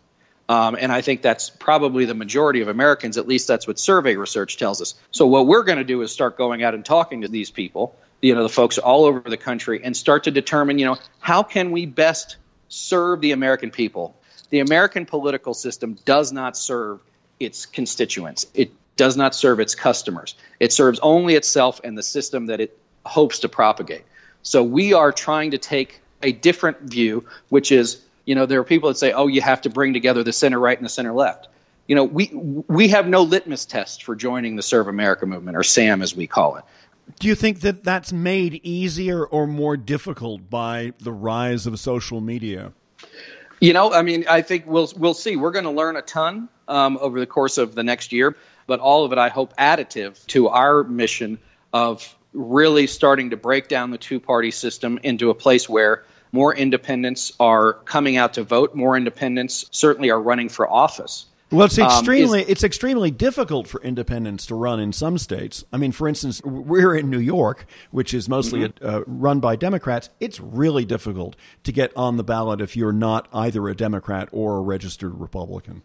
Um, 0.48 0.76
and 0.80 0.90
I 0.90 1.02
think 1.02 1.20
that's 1.20 1.50
probably 1.50 2.06
the 2.06 2.14
majority 2.14 2.62
of 2.62 2.68
Americans, 2.68 3.18
at 3.18 3.28
least 3.28 3.48
that's 3.48 3.66
what 3.66 3.78
survey 3.78 4.16
research 4.16 4.56
tells 4.56 4.80
us. 4.80 4.94
So, 5.10 5.26
what 5.26 5.46
we're 5.46 5.62
going 5.62 5.78
to 5.78 5.84
do 5.84 6.00
is 6.00 6.10
start 6.10 6.38
going 6.38 6.62
out 6.62 6.74
and 6.74 6.84
talking 6.84 7.20
to 7.20 7.28
these 7.28 7.50
people, 7.50 7.94
you 8.22 8.34
know, 8.34 8.42
the 8.42 8.48
folks 8.48 8.78
all 8.78 9.04
over 9.04 9.20
the 9.28 9.36
country, 9.36 9.82
and 9.84 9.94
start 9.94 10.24
to 10.24 10.30
determine, 10.30 10.78
you 10.78 10.86
know, 10.86 10.96
how 11.20 11.42
can 11.42 11.70
we 11.70 11.84
best 11.84 12.36
serve 12.68 13.20
the 13.20 13.32
American 13.32 13.70
people. 13.70 14.16
The 14.50 14.60
American 14.60 15.06
political 15.06 15.54
system 15.54 15.98
does 16.04 16.32
not 16.32 16.56
serve 16.56 17.00
its 17.38 17.66
constituents. 17.66 18.46
It 18.54 18.72
does 18.98 19.16
not 19.16 19.34
serve 19.34 19.60
its 19.60 19.74
customers. 19.74 20.34
It 20.60 20.74
serves 20.74 20.98
only 20.98 21.34
itself 21.36 21.80
and 21.82 21.96
the 21.96 22.02
system 22.02 22.46
that 22.46 22.60
it 22.60 22.78
hopes 23.06 23.38
to 23.38 23.48
propagate. 23.48 24.04
So 24.42 24.62
we 24.62 24.92
are 24.92 25.12
trying 25.12 25.52
to 25.52 25.58
take 25.58 26.00
a 26.22 26.32
different 26.32 26.80
view, 26.80 27.24
which 27.48 27.72
is, 27.72 28.02
you 28.26 28.34
know, 28.34 28.44
there 28.44 28.60
are 28.60 28.64
people 28.64 28.90
that 28.90 28.98
say, 28.98 29.12
oh, 29.12 29.28
you 29.28 29.40
have 29.40 29.62
to 29.62 29.70
bring 29.70 29.94
together 29.94 30.22
the 30.22 30.32
center 30.32 30.58
right 30.58 30.76
and 30.76 30.84
the 30.84 30.90
center 30.90 31.12
left. 31.12 31.48
You 31.86 31.94
know, 31.94 32.04
we 32.04 32.26
we 32.68 32.88
have 32.88 33.08
no 33.08 33.22
litmus 33.22 33.64
test 33.64 34.02
for 34.02 34.14
joining 34.14 34.56
the 34.56 34.62
Serve 34.62 34.88
America 34.88 35.24
movement, 35.24 35.56
or 35.56 35.62
SAM 35.62 36.02
as 36.02 36.14
we 36.14 36.26
call 36.26 36.56
it. 36.56 36.64
Do 37.18 37.28
you 37.28 37.34
think 37.34 37.60
that 37.60 37.82
that's 37.82 38.12
made 38.12 38.60
easier 38.62 39.24
or 39.24 39.46
more 39.46 39.78
difficult 39.78 40.50
by 40.50 40.92
the 40.98 41.12
rise 41.12 41.66
of 41.66 41.80
social 41.80 42.20
media? 42.20 42.72
You 43.60 43.72
know, 43.72 43.92
I 43.92 44.02
mean, 44.02 44.24
I 44.28 44.42
think 44.42 44.64
we'll 44.66 44.90
we'll 44.96 45.14
see. 45.14 45.36
We're 45.36 45.50
going 45.50 45.64
to 45.64 45.70
learn 45.70 45.96
a 45.96 46.02
ton 46.02 46.48
um, 46.68 46.98
over 47.00 47.18
the 47.18 47.26
course 47.26 47.58
of 47.58 47.74
the 47.74 47.82
next 47.82 48.12
year, 48.12 48.36
but 48.66 48.78
all 48.78 49.04
of 49.04 49.12
it, 49.12 49.18
I 49.18 49.28
hope, 49.28 49.56
additive 49.56 50.24
to 50.28 50.48
our 50.48 50.84
mission 50.84 51.38
of 51.72 52.16
really 52.32 52.86
starting 52.86 53.30
to 53.30 53.36
break 53.36 53.68
down 53.68 53.90
the 53.90 53.98
two-party 53.98 54.50
system 54.52 54.98
into 55.02 55.30
a 55.30 55.34
place 55.34 55.68
where 55.68 56.04
more 56.30 56.54
independents 56.54 57.32
are 57.40 57.72
coming 57.72 58.16
out 58.16 58.34
to 58.34 58.44
vote, 58.44 58.74
more 58.74 58.96
independents 58.96 59.64
certainly 59.70 60.10
are 60.10 60.20
running 60.20 60.48
for 60.48 60.68
office. 60.68 61.26
Well, 61.50 61.64
it's 61.64 61.78
extremely 61.78 62.40
um, 62.40 62.44
is, 62.44 62.50
it's 62.50 62.64
extremely 62.64 63.10
difficult 63.10 63.68
for 63.68 63.80
independents 63.80 64.46
to 64.46 64.54
run 64.54 64.80
in 64.80 64.92
some 64.92 65.16
states. 65.16 65.64
I 65.72 65.78
mean, 65.78 65.92
for 65.92 66.06
instance, 66.06 66.42
we're 66.44 66.94
in 66.94 67.08
New 67.08 67.20
York, 67.20 67.64
which 67.90 68.12
is 68.12 68.28
mostly 68.28 68.60
mm-hmm. 68.60 68.86
uh, 68.86 69.00
run 69.06 69.40
by 69.40 69.56
Democrats. 69.56 70.10
It's 70.20 70.38
really 70.40 70.84
difficult 70.84 71.36
to 71.64 71.72
get 71.72 71.96
on 71.96 72.18
the 72.18 72.24
ballot 72.24 72.60
if 72.60 72.76
you're 72.76 72.92
not 72.92 73.28
either 73.32 73.66
a 73.68 73.74
Democrat 73.74 74.28
or 74.30 74.58
a 74.58 74.60
registered 74.60 75.18
Republican. 75.18 75.82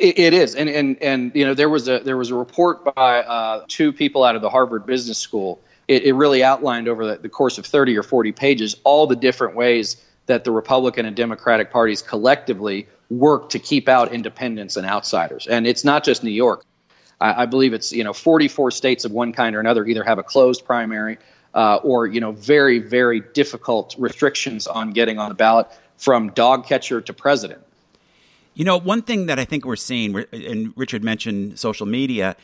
it, 0.00 0.18
it 0.18 0.34
is, 0.34 0.54
and 0.54 0.68
and 0.68 1.02
and 1.02 1.32
you 1.34 1.44
know, 1.44 1.54
there 1.54 1.68
was 1.68 1.88
a 1.88 2.00
there 2.00 2.16
was 2.16 2.30
a 2.30 2.34
report 2.34 2.94
by 2.94 3.20
uh, 3.20 3.64
two 3.68 3.92
people 3.92 4.24
out 4.24 4.34
of 4.34 4.42
the 4.42 4.50
Harvard 4.50 4.86
Business 4.86 5.18
School. 5.18 5.60
It, 5.88 6.04
it 6.04 6.14
really 6.14 6.42
outlined 6.42 6.88
over 6.88 7.06
the, 7.06 7.18
the 7.18 7.28
course 7.28 7.58
of 7.58 7.66
thirty 7.66 7.96
or 7.96 8.02
forty 8.02 8.32
pages 8.32 8.76
all 8.82 9.06
the 9.06 9.16
different 9.16 9.56
ways 9.56 10.02
that 10.26 10.42
the 10.42 10.50
Republican 10.50 11.06
and 11.06 11.14
Democratic 11.14 11.70
parties 11.70 12.02
collectively 12.02 12.88
work 13.10 13.50
to 13.50 13.58
keep 13.58 13.88
out 13.88 14.12
independents 14.12 14.76
and 14.76 14.86
outsiders. 14.86 15.46
And 15.46 15.66
it's 15.66 15.84
not 15.84 16.04
just 16.04 16.24
New 16.24 16.30
York. 16.30 16.64
I, 17.20 17.42
I 17.42 17.46
believe 17.46 17.72
it's 17.72 17.92
you 17.92 18.04
know 18.04 18.12
44 18.12 18.70
states 18.70 19.04
of 19.04 19.12
one 19.12 19.32
kind 19.32 19.56
or 19.56 19.60
another 19.60 19.84
either 19.86 20.04
have 20.04 20.18
a 20.18 20.22
closed 20.22 20.64
primary 20.64 21.18
uh, 21.54 21.76
or 21.76 22.06
you 22.06 22.20
know 22.20 22.32
very 22.32 22.78
very 22.78 23.20
difficult 23.20 23.94
restrictions 23.98 24.66
on 24.66 24.90
getting 24.90 25.18
on 25.18 25.28
the 25.28 25.34
ballot 25.34 25.66
from 25.96 26.30
dog 26.30 26.66
catcher 26.66 27.00
to 27.00 27.12
president. 27.12 27.62
You 28.54 28.64
know, 28.64 28.78
one 28.78 29.02
thing 29.02 29.26
that 29.26 29.38
I 29.38 29.44
think 29.44 29.66
we're 29.66 29.76
seeing, 29.76 30.16
and 30.32 30.72
Richard 30.76 31.04
mentioned 31.04 31.58
social 31.58 31.84
media, 31.84 32.36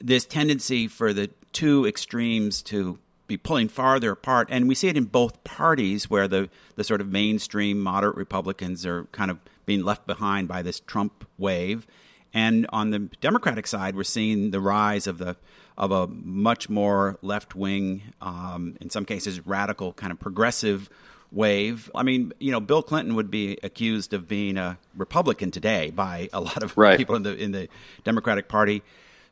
this 0.00 0.24
tendency 0.24 0.86
for 0.86 1.12
the 1.12 1.30
two 1.52 1.86
extremes 1.86 2.62
to 2.62 3.00
be 3.26 3.36
pulling 3.36 3.68
farther 3.68 4.12
apart, 4.12 4.46
and 4.50 4.68
we 4.68 4.76
see 4.76 4.86
it 4.86 4.96
in 4.96 5.04
both 5.04 5.42
parties, 5.42 6.08
where 6.08 6.28
the 6.28 6.48
the 6.76 6.84
sort 6.84 7.00
of 7.00 7.08
mainstream 7.08 7.80
moderate 7.80 8.16
Republicans 8.16 8.86
are 8.86 9.04
kind 9.06 9.30
of 9.30 9.38
being 9.66 9.84
left 9.84 10.06
behind 10.06 10.48
by 10.48 10.62
this 10.62 10.80
Trump 10.80 11.28
wave. 11.36 11.86
And 12.32 12.66
on 12.70 12.90
the 12.90 12.98
Democratic 13.20 13.66
side, 13.66 13.96
we're 13.96 14.04
seeing 14.04 14.50
the 14.50 14.60
rise 14.60 15.06
of 15.06 15.18
the 15.18 15.36
of 15.78 15.92
a 15.92 16.06
much 16.06 16.70
more 16.70 17.18
left 17.20 17.54
wing, 17.54 18.02
um, 18.22 18.76
in 18.80 18.88
some 18.88 19.04
cases 19.04 19.46
radical, 19.46 19.92
kind 19.92 20.10
of 20.10 20.18
progressive 20.18 20.88
wave. 21.30 21.90
I 21.94 22.02
mean, 22.02 22.32
you 22.38 22.50
know, 22.50 22.60
Bill 22.60 22.82
Clinton 22.82 23.14
would 23.14 23.30
be 23.30 23.58
accused 23.62 24.14
of 24.14 24.26
being 24.26 24.56
a 24.56 24.78
Republican 24.96 25.50
today 25.50 25.90
by 25.90 26.28
a 26.32 26.40
lot 26.40 26.62
of 26.62 26.76
right. 26.76 26.96
people 26.96 27.14
in 27.14 27.22
the 27.22 27.36
in 27.36 27.52
the 27.52 27.68
Democratic 28.04 28.48
Party. 28.48 28.82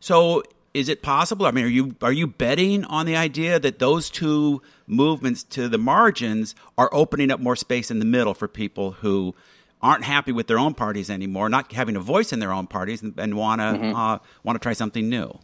So, 0.00 0.42
is 0.74 0.88
it 0.88 1.02
possible? 1.02 1.46
I 1.46 1.50
mean, 1.50 1.64
are 1.64 1.68
you 1.68 1.96
are 2.02 2.12
you 2.12 2.26
betting 2.26 2.84
on 2.84 3.06
the 3.06 3.16
idea 3.16 3.58
that 3.58 3.78
those 3.78 4.10
two 4.10 4.60
movements 4.86 5.42
to 5.44 5.68
the 5.68 5.78
margins 5.78 6.54
are 6.76 6.90
opening 6.92 7.30
up 7.30 7.40
more 7.40 7.56
space 7.56 7.90
in 7.90 8.00
the 8.00 8.04
middle 8.04 8.34
for 8.34 8.48
people 8.48 8.92
who 8.92 9.34
aren't 9.84 10.02
happy 10.02 10.32
with 10.32 10.46
their 10.46 10.58
own 10.58 10.72
parties 10.72 11.10
anymore, 11.10 11.50
not 11.50 11.70
having 11.70 11.94
a 11.94 12.00
voice 12.00 12.32
in 12.32 12.38
their 12.40 12.52
own 12.52 12.66
parties, 12.66 13.02
and, 13.02 13.36
want 13.36 13.60
to 13.60 14.20
want 14.42 14.56
to 14.56 14.58
try 14.58 14.72
something 14.72 15.08
new. 15.08 15.38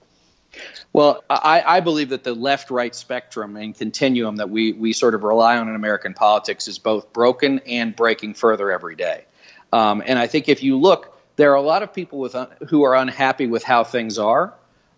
Well, 0.93 1.23
I, 1.31 1.63
I, 1.65 1.81
believe 1.81 2.09
that 2.09 2.25
the 2.25 2.35
left-right 2.35 2.97
spectrum 2.97 3.57
and 3.57 3.77
continuum 3.77 4.37
that 4.37 4.51
we 4.51 4.73
we 4.73 4.95
sort 4.95 5.15
of 5.15 5.23
rely 5.23 5.59
on 5.59 5.69
in 5.69 5.77
American 5.77 6.15
politics 6.15 6.67
is 6.67 6.79
both 6.79 7.13
broken 7.13 7.61
and 7.67 7.95
breaking 7.95 8.35
further 8.35 8.73
every 8.73 8.97
day. 8.97 9.27
Um, 9.73 10.03
and 10.05 10.19
I 10.19 10.27
think 10.27 10.49
if 10.49 10.63
you 10.65 10.77
look, 10.79 11.17
there 11.37 11.53
are 11.53 11.57
a 11.57 11.63
lot 11.63 11.85
of 11.85 11.93
people 11.93 12.19
with 12.19 12.35
uh, 12.35 12.47
who 12.69 12.83
are 12.83 12.97
unhappy 12.97 13.47
with 13.47 13.63
how 13.63 13.85
things 13.85 14.19
are, 14.19 14.55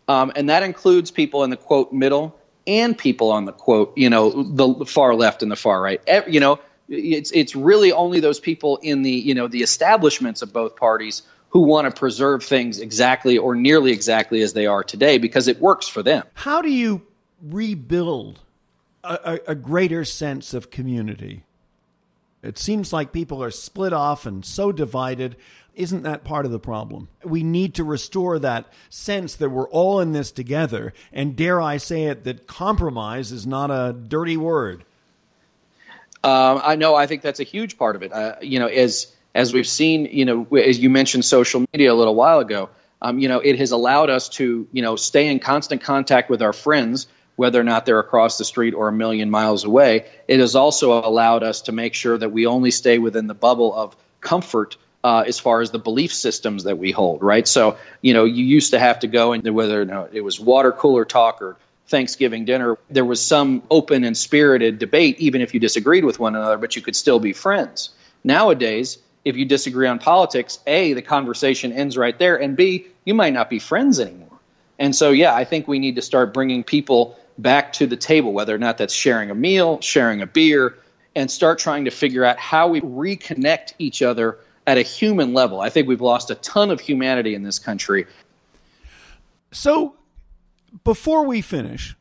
um, 0.08 0.32
and 0.36 0.48
that 0.48 0.62
includes 0.62 1.10
people 1.10 1.44
in 1.44 1.50
the 1.50 1.58
quote 1.58 1.92
middle 1.92 2.38
and 2.66 2.96
people 2.96 3.32
on 3.32 3.44
the 3.44 3.52
quote 3.52 3.92
you 3.98 4.08
know 4.08 4.30
the 4.44 4.86
far 4.86 5.16
left 5.16 5.42
and 5.42 5.50
the 5.50 5.56
far 5.56 5.82
right. 5.82 6.00
you 6.28 6.38
know, 6.38 6.60
it's 6.92 7.30
it's 7.32 7.56
really 7.56 7.92
only 7.92 8.20
those 8.20 8.38
people 8.38 8.78
in 8.82 9.02
the 9.02 9.10
you 9.10 9.34
know 9.34 9.48
the 9.48 9.62
establishments 9.62 10.42
of 10.42 10.52
both 10.52 10.76
parties 10.76 11.22
who 11.50 11.60
want 11.60 11.92
to 11.92 11.98
preserve 11.98 12.42
things 12.44 12.78
exactly 12.78 13.36
or 13.36 13.54
nearly 13.54 13.92
exactly 13.92 14.40
as 14.42 14.52
they 14.54 14.66
are 14.66 14.82
today 14.82 15.18
because 15.18 15.48
it 15.48 15.60
works 15.60 15.86
for 15.86 16.02
them. 16.02 16.24
How 16.34 16.62
do 16.62 16.70
you 16.70 17.02
rebuild 17.42 18.40
a, 19.04 19.38
a, 19.46 19.50
a 19.52 19.54
greater 19.54 20.04
sense 20.04 20.54
of 20.54 20.70
community? 20.70 21.42
It 22.42 22.58
seems 22.58 22.92
like 22.92 23.12
people 23.12 23.42
are 23.42 23.50
split 23.50 23.92
off 23.92 24.24
and 24.24 24.44
so 24.44 24.72
divided. 24.72 25.36
Isn't 25.74 26.02
that 26.02 26.24
part 26.24 26.46
of 26.46 26.52
the 26.52 26.58
problem? 26.58 27.08
We 27.22 27.42
need 27.42 27.74
to 27.74 27.84
restore 27.84 28.38
that 28.38 28.72
sense 28.88 29.36
that 29.36 29.50
we're 29.50 29.68
all 29.68 30.00
in 30.00 30.12
this 30.12 30.32
together. 30.32 30.92
And 31.12 31.36
dare 31.36 31.60
I 31.60 31.76
say 31.76 32.04
it, 32.04 32.24
that 32.24 32.46
compromise 32.46 33.30
is 33.30 33.46
not 33.46 33.70
a 33.70 33.92
dirty 33.92 34.36
word. 34.36 34.84
Um, 36.24 36.60
I 36.62 36.76
know. 36.76 36.94
I 36.94 37.06
think 37.06 37.22
that's 37.22 37.40
a 37.40 37.44
huge 37.44 37.76
part 37.76 37.96
of 37.96 38.02
it. 38.02 38.12
Uh, 38.12 38.36
you 38.40 38.58
know, 38.58 38.66
as 38.66 39.12
as 39.34 39.52
we've 39.52 39.66
seen, 39.66 40.06
you 40.06 40.24
know, 40.24 40.46
as 40.56 40.78
you 40.78 40.90
mentioned, 40.90 41.24
social 41.24 41.64
media 41.72 41.92
a 41.92 41.94
little 41.94 42.14
while 42.14 42.38
ago. 42.40 42.70
Um, 43.00 43.18
you 43.18 43.28
know, 43.28 43.40
it 43.40 43.58
has 43.58 43.72
allowed 43.72 44.10
us 44.10 44.28
to, 44.30 44.68
you 44.70 44.82
know, 44.82 44.94
stay 44.94 45.26
in 45.26 45.40
constant 45.40 45.82
contact 45.82 46.30
with 46.30 46.40
our 46.40 46.52
friends, 46.52 47.08
whether 47.34 47.60
or 47.60 47.64
not 47.64 47.84
they're 47.84 47.98
across 47.98 48.38
the 48.38 48.44
street 48.44 48.74
or 48.74 48.86
a 48.86 48.92
million 48.92 49.28
miles 49.28 49.64
away. 49.64 50.06
It 50.28 50.38
has 50.38 50.54
also 50.54 50.92
allowed 50.92 51.42
us 51.42 51.62
to 51.62 51.72
make 51.72 51.94
sure 51.94 52.16
that 52.16 52.28
we 52.30 52.46
only 52.46 52.70
stay 52.70 52.98
within 52.98 53.26
the 53.26 53.34
bubble 53.34 53.74
of 53.74 53.96
comfort 54.20 54.76
uh, 55.02 55.24
as 55.26 55.40
far 55.40 55.60
as 55.60 55.72
the 55.72 55.80
belief 55.80 56.12
systems 56.12 56.64
that 56.64 56.78
we 56.78 56.92
hold, 56.92 57.22
right? 57.22 57.48
So, 57.48 57.76
you 58.02 58.14
know, 58.14 58.24
you 58.24 58.44
used 58.44 58.70
to 58.70 58.78
have 58.78 59.00
to 59.00 59.08
go 59.08 59.32
and 59.32 59.42
whether 59.52 59.80
or 59.80 59.84
not 59.84 60.14
it 60.14 60.20
was 60.20 60.38
water 60.38 60.70
cooler 60.70 61.04
talk 61.04 61.42
or 61.42 61.56
Thanksgiving 61.88 62.44
dinner, 62.44 62.78
there 62.90 63.04
was 63.04 63.20
some 63.20 63.62
open 63.70 64.04
and 64.04 64.16
spirited 64.16 64.78
debate, 64.78 65.18
even 65.18 65.40
if 65.40 65.52
you 65.54 65.60
disagreed 65.60 66.04
with 66.04 66.18
one 66.18 66.34
another, 66.34 66.56
but 66.56 66.76
you 66.76 66.82
could 66.82 66.96
still 66.96 67.20
be 67.20 67.32
friends. 67.32 67.90
Nowadays, 68.24 68.98
if 69.24 69.36
you 69.36 69.44
disagree 69.44 69.86
on 69.86 69.98
politics, 69.98 70.58
A, 70.66 70.94
the 70.94 71.02
conversation 71.02 71.72
ends 71.72 71.96
right 71.96 72.18
there, 72.18 72.40
and 72.40 72.56
B, 72.56 72.86
you 73.04 73.14
might 73.14 73.32
not 73.32 73.50
be 73.50 73.58
friends 73.58 74.00
anymore. 74.00 74.28
And 74.78 74.96
so, 74.96 75.10
yeah, 75.10 75.34
I 75.34 75.44
think 75.44 75.68
we 75.68 75.78
need 75.78 75.96
to 75.96 76.02
start 76.02 76.34
bringing 76.34 76.64
people 76.64 77.16
back 77.38 77.74
to 77.74 77.86
the 77.86 77.96
table, 77.96 78.32
whether 78.32 78.54
or 78.54 78.58
not 78.58 78.78
that's 78.78 78.94
sharing 78.94 79.30
a 79.30 79.34
meal, 79.34 79.80
sharing 79.80 80.22
a 80.22 80.26
beer, 80.26 80.76
and 81.14 81.30
start 81.30 81.58
trying 81.58 81.84
to 81.84 81.90
figure 81.90 82.24
out 82.24 82.38
how 82.38 82.68
we 82.68 82.80
reconnect 82.80 83.74
each 83.78 84.02
other 84.02 84.38
at 84.66 84.78
a 84.78 84.82
human 84.82 85.34
level. 85.34 85.60
I 85.60 85.68
think 85.68 85.88
we've 85.88 86.00
lost 86.00 86.30
a 86.30 86.34
ton 86.36 86.70
of 86.70 86.80
humanity 86.80 87.34
in 87.34 87.42
this 87.42 87.58
country. 87.58 88.06
So, 89.50 89.94
before 90.84 91.26
we 91.26 91.40
finish, 91.40 91.96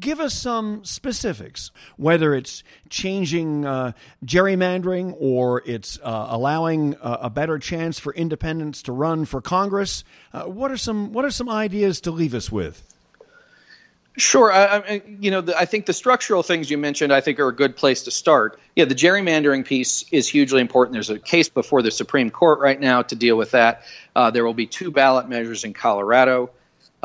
Give 0.00 0.18
us 0.18 0.34
some 0.34 0.84
specifics, 0.84 1.70
whether 1.96 2.34
it's 2.34 2.64
changing 2.90 3.64
uh, 3.64 3.92
gerrymandering 4.24 5.14
or 5.18 5.62
it's 5.64 5.98
uh, 6.02 6.26
allowing 6.30 6.96
a 7.00 7.30
better 7.30 7.60
chance 7.60 7.98
for 7.98 8.12
independents 8.12 8.82
to 8.82 8.92
run 8.92 9.26
for 9.26 9.40
Congress. 9.40 10.02
Uh, 10.32 10.44
what 10.44 10.72
are 10.72 10.76
some 10.76 11.12
What 11.12 11.24
are 11.24 11.30
some 11.30 11.48
ideas 11.48 12.00
to 12.02 12.10
leave 12.10 12.34
us 12.34 12.50
with? 12.50 12.82
Sure. 14.16 14.50
I, 14.50 14.76
I, 14.78 15.02
you 15.20 15.30
know, 15.30 15.42
the, 15.42 15.56
I 15.56 15.66
think 15.66 15.86
the 15.86 15.92
structural 15.92 16.42
things 16.42 16.68
you 16.68 16.78
mentioned, 16.78 17.12
I 17.12 17.20
think, 17.20 17.38
are 17.38 17.48
a 17.48 17.54
good 17.54 17.76
place 17.76 18.04
to 18.04 18.10
start. 18.10 18.58
Yeah, 18.74 18.86
the 18.86 18.94
gerrymandering 18.94 19.66
piece 19.66 20.06
is 20.10 20.26
hugely 20.26 20.62
important. 20.62 20.94
There's 20.94 21.10
a 21.10 21.18
case 21.18 21.48
before 21.48 21.82
the 21.82 21.90
Supreme 21.92 22.30
Court 22.30 22.58
right 22.58 22.80
now 22.80 23.02
to 23.02 23.14
deal 23.14 23.36
with 23.36 23.52
that. 23.52 23.82
Uh, 24.16 24.30
there 24.30 24.44
will 24.44 24.54
be 24.54 24.66
two 24.66 24.90
ballot 24.90 25.28
measures 25.28 25.64
in 25.64 25.74
Colorado 25.74 26.50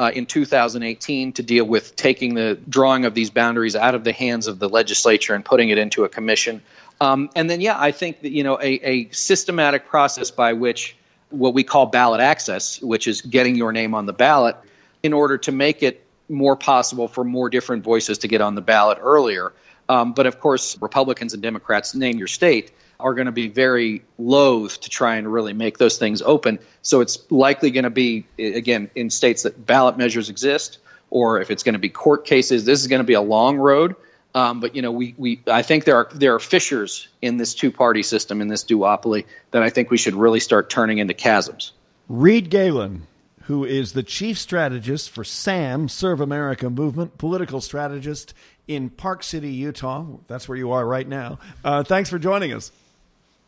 uh, 0.02 0.10
in 0.16 0.26
2018 0.26 1.34
to 1.34 1.44
deal 1.44 1.64
with 1.64 1.96
taking 1.96 2.34
the 2.34 2.60
drawing 2.68 3.06
of 3.06 3.14
these 3.14 3.30
boundaries 3.30 3.76
out 3.76 3.94
of 3.94 4.04
the 4.04 4.12
hands 4.12 4.48
of 4.48 4.58
the 4.58 4.68
legislature 4.68 5.36
and 5.36 5.46
putting 5.46 5.70
it 5.70 5.78
into 5.78 6.04
a 6.04 6.10
commission. 6.10 6.60
Um, 7.00 7.30
and 7.36 7.48
then, 7.48 7.62
yeah, 7.62 7.80
I 7.80 7.92
think 7.92 8.22
that 8.22 8.32
you 8.32 8.44
know 8.44 8.56
a, 8.60 8.80
a 8.82 9.10
systematic 9.12 9.88
process 9.88 10.32
by 10.32 10.54
which 10.54 10.96
what 11.30 11.54
we 11.54 11.64
call 11.64 11.86
ballot 11.86 12.20
access, 12.20 12.82
which 12.82 13.08
is 13.08 13.22
getting 13.22 13.56
your 13.56 13.72
name 13.72 13.94
on 13.94 14.08
the 14.08 14.14
ballot, 14.14 14.56
in 15.04 15.14
order 15.14 15.38
to 15.38 15.52
make 15.52 15.84
it 15.84 16.04
more 16.28 16.56
possible 16.56 17.08
for 17.08 17.24
more 17.24 17.52
different 17.52 17.84
voices 17.84 18.18
to 18.20 18.28
get 18.28 18.42
on 18.42 18.56
the 18.56 18.62
ballot 18.62 18.98
earlier. 19.00 19.54
Um, 19.88 20.14
but 20.14 20.26
of 20.26 20.40
course, 20.40 20.82
Republicans 20.82 21.34
and 21.34 21.44
Democrats, 21.44 21.94
name 21.94 22.18
your 22.18 22.28
state, 22.28 22.72
are 23.02 23.14
going 23.14 23.26
to 23.26 23.32
be 23.32 23.48
very 23.48 24.04
loath 24.18 24.82
to 24.82 24.90
try 24.90 25.16
and 25.16 25.32
really 25.32 25.54
make 25.54 25.78
those 25.78 25.98
things 25.98 26.22
open. 26.22 26.60
So 26.82 27.02
it's 27.02 27.30
likely 27.32 27.72
going 27.72 27.84
to 27.84 27.90
be, 27.90 28.26
again, 28.38 28.90
in 28.96 29.10
states 29.10 29.44
that 29.44 29.66
ballot 29.66 29.98
measures 29.98 30.30
exist, 30.30 30.78
or 31.10 31.42
if 31.42 31.52
it's 31.52 31.64
going 31.64 31.74
to 31.74 31.80
be 31.80 31.90
court 31.90 32.26
cases, 32.26 32.66
this 32.66 32.80
is 32.82 32.88
going 32.88 33.02
to 33.02 33.08
be 33.08 33.14
a 33.14 33.22
long 33.22 33.58
road. 33.58 33.96
Um, 34.34 34.62
but 34.62 34.76
you 34.76 34.82
know, 34.82 34.92
we, 34.92 35.14
we 35.18 35.42
I 35.48 35.62
think 35.62 35.84
there 35.84 35.98
are 35.98 36.10
there 36.14 36.36
are 36.36 36.40
fissures 36.40 37.10
in 37.22 37.38
this 37.38 37.54
two 37.54 37.72
party 37.72 38.02
system 38.02 38.40
in 38.42 38.48
this 38.48 38.64
duopoly 38.64 39.26
that 39.52 39.62
I 39.62 39.70
think 39.70 39.92
we 39.92 39.98
should 39.98 40.16
really 40.16 40.40
start 40.40 40.70
turning 40.70 41.00
into 41.00 41.14
chasms. 41.14 41.74
Reed 42.08 42.50
Galen, 42.50 43.08
who 43.44 43.66
is 43.66 43.94
the 43.94 44.04
chief 44.04 44.38
strategist 44.38 45.10
for 45.10 45.26
SAM, 45.26 45.90
Serve 45.90 46.22
America 46.22 46.70
Movement, 46.70 47.18
political 47.18 47.60
strategist 47.60 48.34
in 48.68 48.90
Park 48.90 49.24
City, 49.24 49.52
Utah. 49.52 50.06
That's 50.28 50.48
where 50.48 50.58
you 50.58 50.72
are 50.72 50.86
right 50.86 51.08
now. 51.08 51.40
Uh, 51.64 51.84
thanks 51.84 52.10
for 52.10 52.20
joining 52.20 52.54
us. 52.54 52.72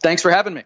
Thanks 0.04 0.22
for 0.22 0.30
having 0.30 0.54
me. 0.54 0.64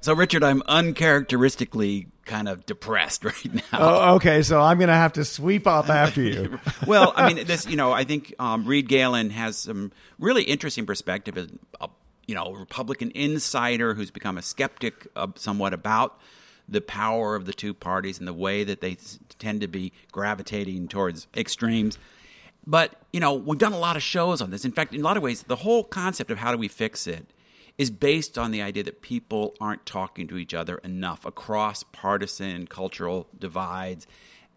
So, 0.00 0.14
Richard, 0.14 0.44
I'm 0.44 0.62
uncharacteristically 0.66 2.06
kind 2.24 2.48
of 2.48 2.64
depressed 2.64 3.24
right 3.24 3.54
now. 3.54 3.62
Oh, 3.72 4.14
okay. 4.14 4.42
So 4.42 4.60
I'm 4.60 4.78
going 4.78 4.88
to 4.88 4.94
have 4.94 5.14
to 5.14 5.24
sweep 5.24 5.66
up 5.66 5.90
after 5.90 6.22
you. 6.22 6.60
well, 6.86 7.12
I 7.16 7.32
mean, 7.32 7.44
this, 7.48 7.66
you 7.66 7.76
know, 7.76 7.92
I 7.92 8.04
think 8.04 8.32
um, 8.38 8.66
Reed 8.66 8.88
Galen 8.88 9.30
has 9.30 9.58
some 9.58 9.90
really 10.20 10.44
interesting 10.44 10.86
perspective 10.86 11.36
as 11.36 11.48
a, 11.80 11.88
you 12.26 12.36
know, 12.36 12.52
Republican 12.52 13.10
insider 13.16 13.94
who's 13.94 14.12
become 14.12 14.38
a 14.38 14.42
skeptic 14.42 15.08
uh, 15.16 15.26
somewhat 15.34 15.74
about 15.74 16.20
the 16.68 16.80
power 16.80 17.34
of 17.34 17.46
the 17.46 17.54
two 17.54 17.72
parties 17.72 18.18
and 18.18 18.26
the 18.26 18.34
way 18.34 18.64
that 18.64 18.80
they 18.80 18.96
tend 19.38 19.60
to 19.60 19.68
be 19.68 19.92
gravitating 20.12 20.88
towards 20.88 21.26
extremes. 21.36 21.98
But, 22.66 23.00
you 23.12 23.20
know, 23.20 23.34
we've 23.34 23.58
done 23.58 23.72
a 23.72 23.78
lot 23.78 23.96
of 23.96 24.02
shows 24.02 24.40
on 24.40 24.50
this. 24.50 24.64
In 24.64 24.72
fact, 24.72 24.92
in 24.92 25.00
a 25.00 25.04
lot 25.04 25.16
of 25.16 25.22
ways, 25.22 25.44
the 25.44 25.56
whole 25.56 25.84
concept 25.84 26.30
of 26.30 26.38
how 26.38 26.50
do 26.50 26.58
we 26.58 26.68
fix 26.68 27.06
it 27.06 27.32
is 27.78 27.90
based 27.90 28.38
on 28.38 28.50
the 28.50 28.62
idea 28.62 28.82
that 28.82 29.02
people 29.02 29.54
aren't 29.60 29.84
talking 29.86 30.26
to 30.28 30.38
each 30.38 30.54
other 30.54 30.78
enough 30.78 31.24
across 31.24 31.82
partisan 31.84 32.66
cultural 32.66 33.28
divides. 33.38 34.06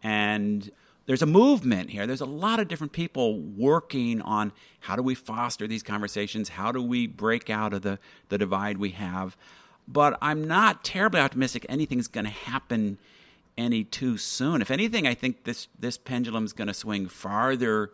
And 0.02 0.72
there's 1.06 1.22
a 1.22 1.28
movement 1.28 1.90
here. 1.90 2.08
There's 2.08 2.22
a 2.22 2.26
lot 2.26 2.60
of 2.60 2.68
different 2.68 2.94
people 2.94 3.40
working 3.40 4.22
on 4.22 4.54
how 4.80 4.96
do 4.96 5.04
we 5.04 5.16
foster 5.16 5.68
these 5.68 5.84
conversations? 5.84 6.50
How 6.50 6.72
do 6.72 6.82
we 6.82 7.08
break 7.08 7.50
out 7.50 7.74
of 7.74 7.82
the, 7.82 8.00
the 8.30 8.38
divide 8.38 8.78
we 8.78 8.92
have? 8.92 9.36
But 9.92 10.18
I'm 10.22 10.48
not 10.48 10.84
terribly 10.84 11.20
optimistic 11.20 11.66
anything's 11.68 12.08
going 12.08 12.26
to 12.26 12.32
happen 12.32 13.00
any 13.58 13.84
too 13.84 14.18
soon. 14.18 14.62
If 14.62 14.72
anything, 14.72 15.08
I 15.08 15.16
think 15.16 15.44
this, 15.44 15.68
this 15.78 15.98
pendulum 15.98 16.46
is 16.46 16.54
going 16.54 16.68
to 16.68 16.74
swing 16.74 17.08
farther 17.08 17.92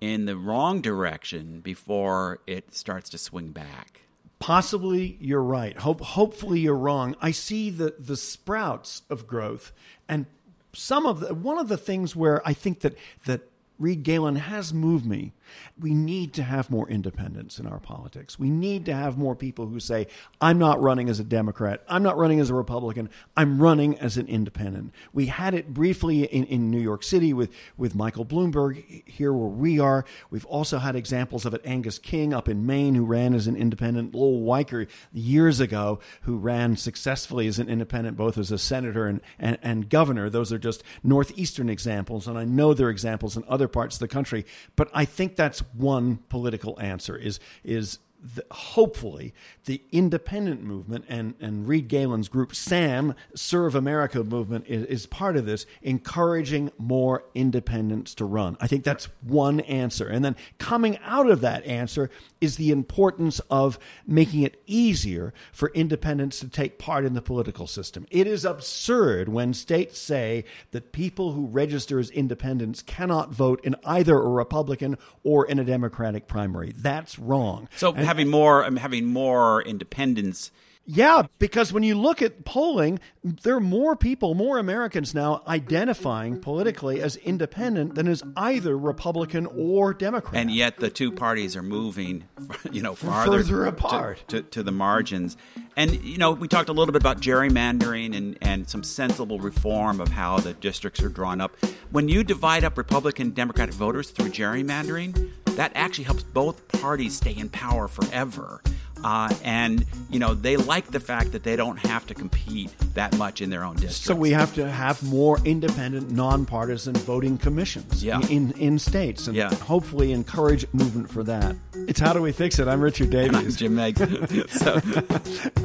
in 0.00 0.26
the 0.26 0.36
wrong 0.36 0.80
direction 0.80 1.60
before 1.60 2.40
it 2.46 2.74
starts 2.74 3.08
to 3.10 3.18
swing 3.18 3.48
back. 3.48 4.02
Possibly 4.38 5.16
you're 5.20 5.42
right. 5.42 5.76
Hope, 5.78 6.00
hopefully 6.00 6.60
you're 6.60 6.76
wrong. 6.76 7.16
I 7.20 7.30
see 7.30 7.70
the, 7.70 7.94
the 7.98 8.16
sprouts 8.16 9.02
of 9.08 9.26
growth 9.26 9.72
and 10.08 10.26
some 10.72 11.06
of 11.06 11.20
the, 11.20 11.34
one 11.34 11.58
of 11.58 11.68
the 11.68 11.76
things 11.76 12.14
where 12.14 12.46
I 12.46 12.52
think 12.52 12.80
that, 12.80 12.96
that 13.26 13.42
Reed 13.78 14.02
Galen 14.02 14.36
has 14.36 14.74
moved 14.74 15.06
me 15.06 15.32
we 15.78 15.94
need 15.94 16.32
to 16.34 16.42
have 16.42 16.70
more 16.70 16.88
independence 16.88 17.58
in 17.58 17.66
our 17.66 17.80
politics. 17.80 18.38
We 18.38 18.50
need 18.50 18.84
to 18.86 18.94
have 18.94 19.18
more 19.18 19.34
people 19.34 19.66
who 19.66 19.80
say, 19.80 20.06
I'm 20.40 20.58
not 20.58 20.80
running 20.80 21.08
as 21.08 21.20
a 21.20 21.24
Democrat. 21.24 21.82
I'm 21.88 22.02
not 22.02 22.16
running 22.16 22.40
as 22.40 22.50
a 22.50 22.54
Republican. 22.54 23.10
I'm 23.36 23.60
running 23.60 23.98
as 23.98 24.16
an 24.16 24.26
independent. 24.26 24.92
We 25.12 25.26
had 25.26 25.54
it 25.54 25.72
briefly 25.72 26.24
in, 26.24 26.44
in 26.44 26.70
New 26.70 26.80
York 26.80 27.02
City 27.02 27.32
with, 27.32 27.50
with 27.76 27.94
Michael 27.94 28.24
Bloomberg 28.24 29.08
here 29.08 29.32
where 29.32 29.48
we 29.48 29.78
are. 29.78 30.04
We've 30.30 30.46
also 30.46 30.78
had 30.78 30.96
examples 30.96 31.46
of 31.46 31.54
it. 31.54 31.62
Angus 31.64 31.98
King 31.98 32.32
up 32.32 32.48
in 32.48 32.66
Maine, 32.66 32.94
who 32.94 33.04
ran 33.04 33.34
as 33.34 33.46
an 33.46 33.56
independent. 33.56 34.14
Lowell 34.14 34.40
Weicker 34.40 34.88
years 35.12 35.60
ago, 35.60 36.00
who 36.22 36.36
ran 36.36 36.76
successfully 36.76 37.46
as 37.46 37.58
an 37.58 37.68
independent, 37.68 38.16
both 38.16 38.38
as 38.38 38.50
a 38.50 38.58
senator 38.58 39.06
and, 39.06 39.20
and, 39.38 39.58
and 39.62 39.88
governor. 39.88 40.30
Those 40.30 40.52
are 40.52 40.58
just 40.58 40.82
Northeastern 41.02 41.68
examples. 41.68 42.26
And 42.26 42.38
I 42.38 42.44
know 42.44 42.74
there 42.74 42.88
are 42.88 42.90
examples 42.90 43.36
in 43.36 43.44
other 43.48 43.68
parts 43.68 43.96
of 43.96 44.00
the 44.00 44.08
country. 44.08 44.44
But 44.76 44.90
I 44.92 45.04
think 45.04 45.36
that's 45.38 45.60
one 45.72 46.18
political 46.28 46.78
answer 46.80 47.16
is 47.16 47.40
is 47.64 47.98
the, 48.20 48.44
hopefully 48.50 49.32
the 49.66 49.80
independent 49.92 50.62
movement 50.62 51.04
and, 51.08 51.34
and 51.40 51.68
Reed 51.68 51.88
Galen's 51.88 52.28
group, 52.28 52.54
SAM, 52.54 53.14
Serve 53.34 53.74
America 53.74 54.24
movement, 54.24 54.66
is, 54.66 54.84
is 54.84 55.06
part 55.06 55.36
of 55.36 55.46
this, 55.46 55.66
encouraging 55.82 56.72
more 56.78 57.24
independents 57.34 58.14
to 58.14 58.24
run. 58.24 58.56
I 58.60 58.66
think 58.66 58.84
that's 58.84 59.08
one 59.22 59.60
answer. 59.60 60.08
And 60.08 60.24
then 60.24 60.36
coming 60.58 60.98
out 61.04 61.30
of 61.30 61.40
that 61.42 61.64
answer 61.64 62.10
is 62.40 62.56
the 62.56 62.70
importance 62.70 63.40
of 63.50 63.78
making 64.06 64.42
it 64.42 64.60
easier 64.66 65.32
for 65.52 65.70
independents 65.70 66.40
to 66.40 66.48
take 66.48 66.78
part 66.78 67.04
in 67.04 67.14
the 67.14 67.22
political 67.22 67.66
system. 67.66 68.06
It 68.10 68.26
is 68.26 68.44
absurd 68.44 69.28
when 69.28 69.54
states 69.54 69.98
say 69.98 70.44
that 70.72 70.92
people 70.92 71.32
who 71.32 71.46
register 71.46 71.98
as 71.98 72.10
independents 72.10 72.82
cannot 72.82 73.30
vote 73.30 73.60
in 73.62 73.76
either 73.84 74.16
a 74.16 74.28
Republican 74.28 74.96
or 75.22 75.46
in 75.46 75.58
a 75.58 75.64
Democratic 75.64 76.26
primary. 76.26 76.72
That's 76.76 77.18
wrong. 77.18 77.68
So 77.76 77.92
and, 77.92 78.07
having 78.08 78.28
more 78.28 78.64
um, 78.64 78.76
having 78.76 79.06
more 79.06 79.62
independence 79.62 80.50
yeah, 80.90 81.24
because 81.38 81.70
when 81.70 81.82
you 81.82 81.96
look 81.96 82.22
at 82.22 82.46
polling, 82.46 82.98
there 83.22 83.56
are 83.56 83.60
more 83.60 83.94
people, 83.94 84.34
more 84.34 84.56
Americans 84.56 85.14
now 85.14 85.42
identifying 85.46 86.40
politically 86.40 87.02
as 87.02 87.16
independent 87.16 87.94
than 87.94 88.08
as 88.08 88.22
either 88.38 88.74
Republican 88.74 89.44
or 89.54 89.92
Democrat. 89.92 90.34
And 90.34 90.50
yet 90.50 90.78
the 90.78 90.88
two 90.88 91.12
parties 91.12 91.56
are 91.56 91.62
moving, 91.62 92.24
you 92.72 92.80
know, 92.80 92.94
farther 92.94 93.42
further 93.42 93.66
apart 93.66 94.24
to, 94.28 94.40
to, 94.40 94.48
to, 94.48 94.62
the 94.62 94.72
margins. 94.72 95.36
And 95.76 96.02
you 96.02 96.16
know, 96.16 96.32
we 96.32 96.48
talked 96.48 96.70
a 96.70 96.72
little 96.72 96.92
bit 96.92 97.02
about 97.02 97.20
gerrymandering 97.20 98.16
and, 98.16 98.38
and 98.40 98.66
some 98.66 98.82
sensible 98.82 99.40
reform 99.40 100.00
of 100.00 100.08
how 100.08 100.38
the 100.38 100.54
districts 100.54 101.02
are 101.02 101.10
drawn 101.10 101.42
up. 101.42 101.54
When 101.90 102.08
you 102.08 102.24
divide 102.24 102.64
up 102.64 102.78
Republican 102.78 103.32
Democratic 103.32 103.74
voters 103.74 104.08
through 104.08 104.30
gerrymandering, 104.30 105.32
that 105.58 105.72
actually 105.74 106.04
helps 106.04 106.22
both 106.22 106.68
parties 106.68 107.16
stay 107.16 107.32
in 107.32 107.48
power 107.48 107.88
forever. 107.88 108.62
Uh, 109.04 109.32
and 109.44 109.84
you 110.10 110.18
know 110.18 110.34
they 110.34 110.56
like 110.56 110.86
the 110.90 111.00
fact 111.00 111.32
that 111.32 111.42
they 111.42 111.56
don't 111.56 111.78
have 111.78 112.06
to 112.06 112.14
compete 112.14 112.74
that 112.94 113.16
much 113.16 113.40
in 113.40 113.50
their 113.50 113.64
own 113.64 113.74
district. 113.74 114.04
So 114.04 114.14
we 114.14 114.30
have 114.30 114.54
to 114.54 114.68
have 114.70 115.02
more 115.02 115.38
independent, 115.44 116.10
nonpartisan 116.10 116.94
voting 116.94 117.38
commissions 117.38 118.02
yeah. 118.02 118.20
in 118.28 118.52
in 118.52 118.78
states, 118.78 119.26
and 119.26 119.36
yeah. 119.36 119.54
hopefully 119.54 120.12
encourage 120.12 120.66
movement 120.72 121.10
for 121.10 121.22
that. 121.24 121.56
It's 121.86 122.00
how 122.00 122.12
do 122.12 122.20
we 122.20 122.32
fix 122.32 122.58
it? 122.58 122.68
I'm 122.68 122.80
Richard 122.80 123.10
Davies. 123.10 123.28
And 123.28 123.46
I'm 123.46 123.50
Jim 123.52 123.74
Meigs. 123.74 124.50
so. 124.50 124.80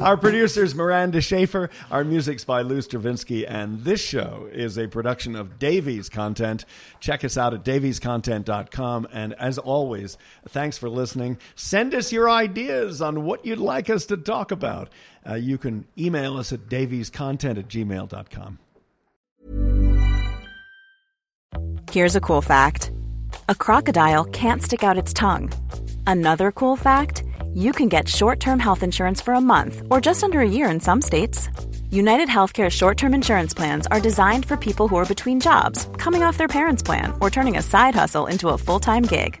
Our 0.00 0.16
producers 0.16 0.74
Miranda 0.74 1.20
Schaefer. 1.20 1.70
Our 1.90 2.04
music's 2.04 2.44
by 2.44 2.62
Lou 2.62 2.80
Stravinsky, 2.80 3.46
and 3.46 3.84
this 3.84 4.00
show 4.00 4.48
is 4.52 4.78
a 4.78 4.86
production 4.86 5.36
of 5.36 5.58
Davies 5.58 6.08
Content. 6.08 6.64
Check 7.00 7.24
us 7.24 7.36
out 7.36 7.52
at 7.52 7.64
daviescontent.com. 7.64 9.08
And 9.12 9.34
as 9.34 9.58
always, 9.58 10.16
thanks 10.48 10.78
for 10.78 10.88
listening. 10.88 11.38
Send 11.56 11.94
us 11.94 12.12
your 12.12 12.30
ideas 12.30 13.02
on 13.02 13.23
what 13.24 13.44
you'd 13.44 13.58
like 13.58 13.90
us 13.90 14.06
to 14.06 14.16
talk 14.16 14.50
about. 14.50 14.88
Uh, 15.28 15.34
you 15.34 15.58
can 15.58 15.86
email 15.98 16.36
us 16.36 16.52
at 16.52 16.68
daviescontent 16.68 17.58
at 17.58 17.68
gmail.com. 17.68 18.58
Here's 21.90 22.16
a 22.16 22.20
cool 22.20 22.42
fact 22.42 22.90
a 23.48 23.54
crocodile 23.54 24.24
can't 24.24 24.62
stick 24.62 24.82
out 24.82 24.98
its 24.98 25.12
tongue. 25.12 25.52
Another 26.06 26.50
cool 26.50 26.76
fact 26.76 27.22
you 27.54 27.72
can 27.72 27.88
get 27.88 28.08
short 28.08 28.40
term 28.40 28.58
health 28.58 28.82
insurance 28.82 29.20
for 29.20 29.34
a 29.34 29.40
month 29.40 29.82
or 29.90 30.00
just 30.00 30.24
under 30.24 30.40
a 30.40 30.48
year 30.48 30.68
in 30.68 30.80
some 30.80 31.00
states. 31.00 31.48
United 31.90 32.28
Healthcare 32.28 32.70
short 32.70 32.98
term 32.98 33.14
insurance 33.14 33.54
plans 33.54 33.86
are 33.86 34.00
designed 34.00 34.44
for 34.44 34.56
people 34.56 34.88
who 34.88 34.96
are 34.96 35.06
between 35.06 35.38
jobs, 35.38 35.88
coming 35.96 36.24
off 36.24 36.36
their 36.36 36.48
parents' 36.48 36.82
plan, 36.82 37.12
or 37.20 37.30
turning 37.30 37.56
a 37.56 37.62
side 37.62 37.94
hustle 37.94 38.26
into 38.26 38.48
a 38.48 38.58
full 38.58 38.80
time 38.80 39.04
gig. 39.04 39.40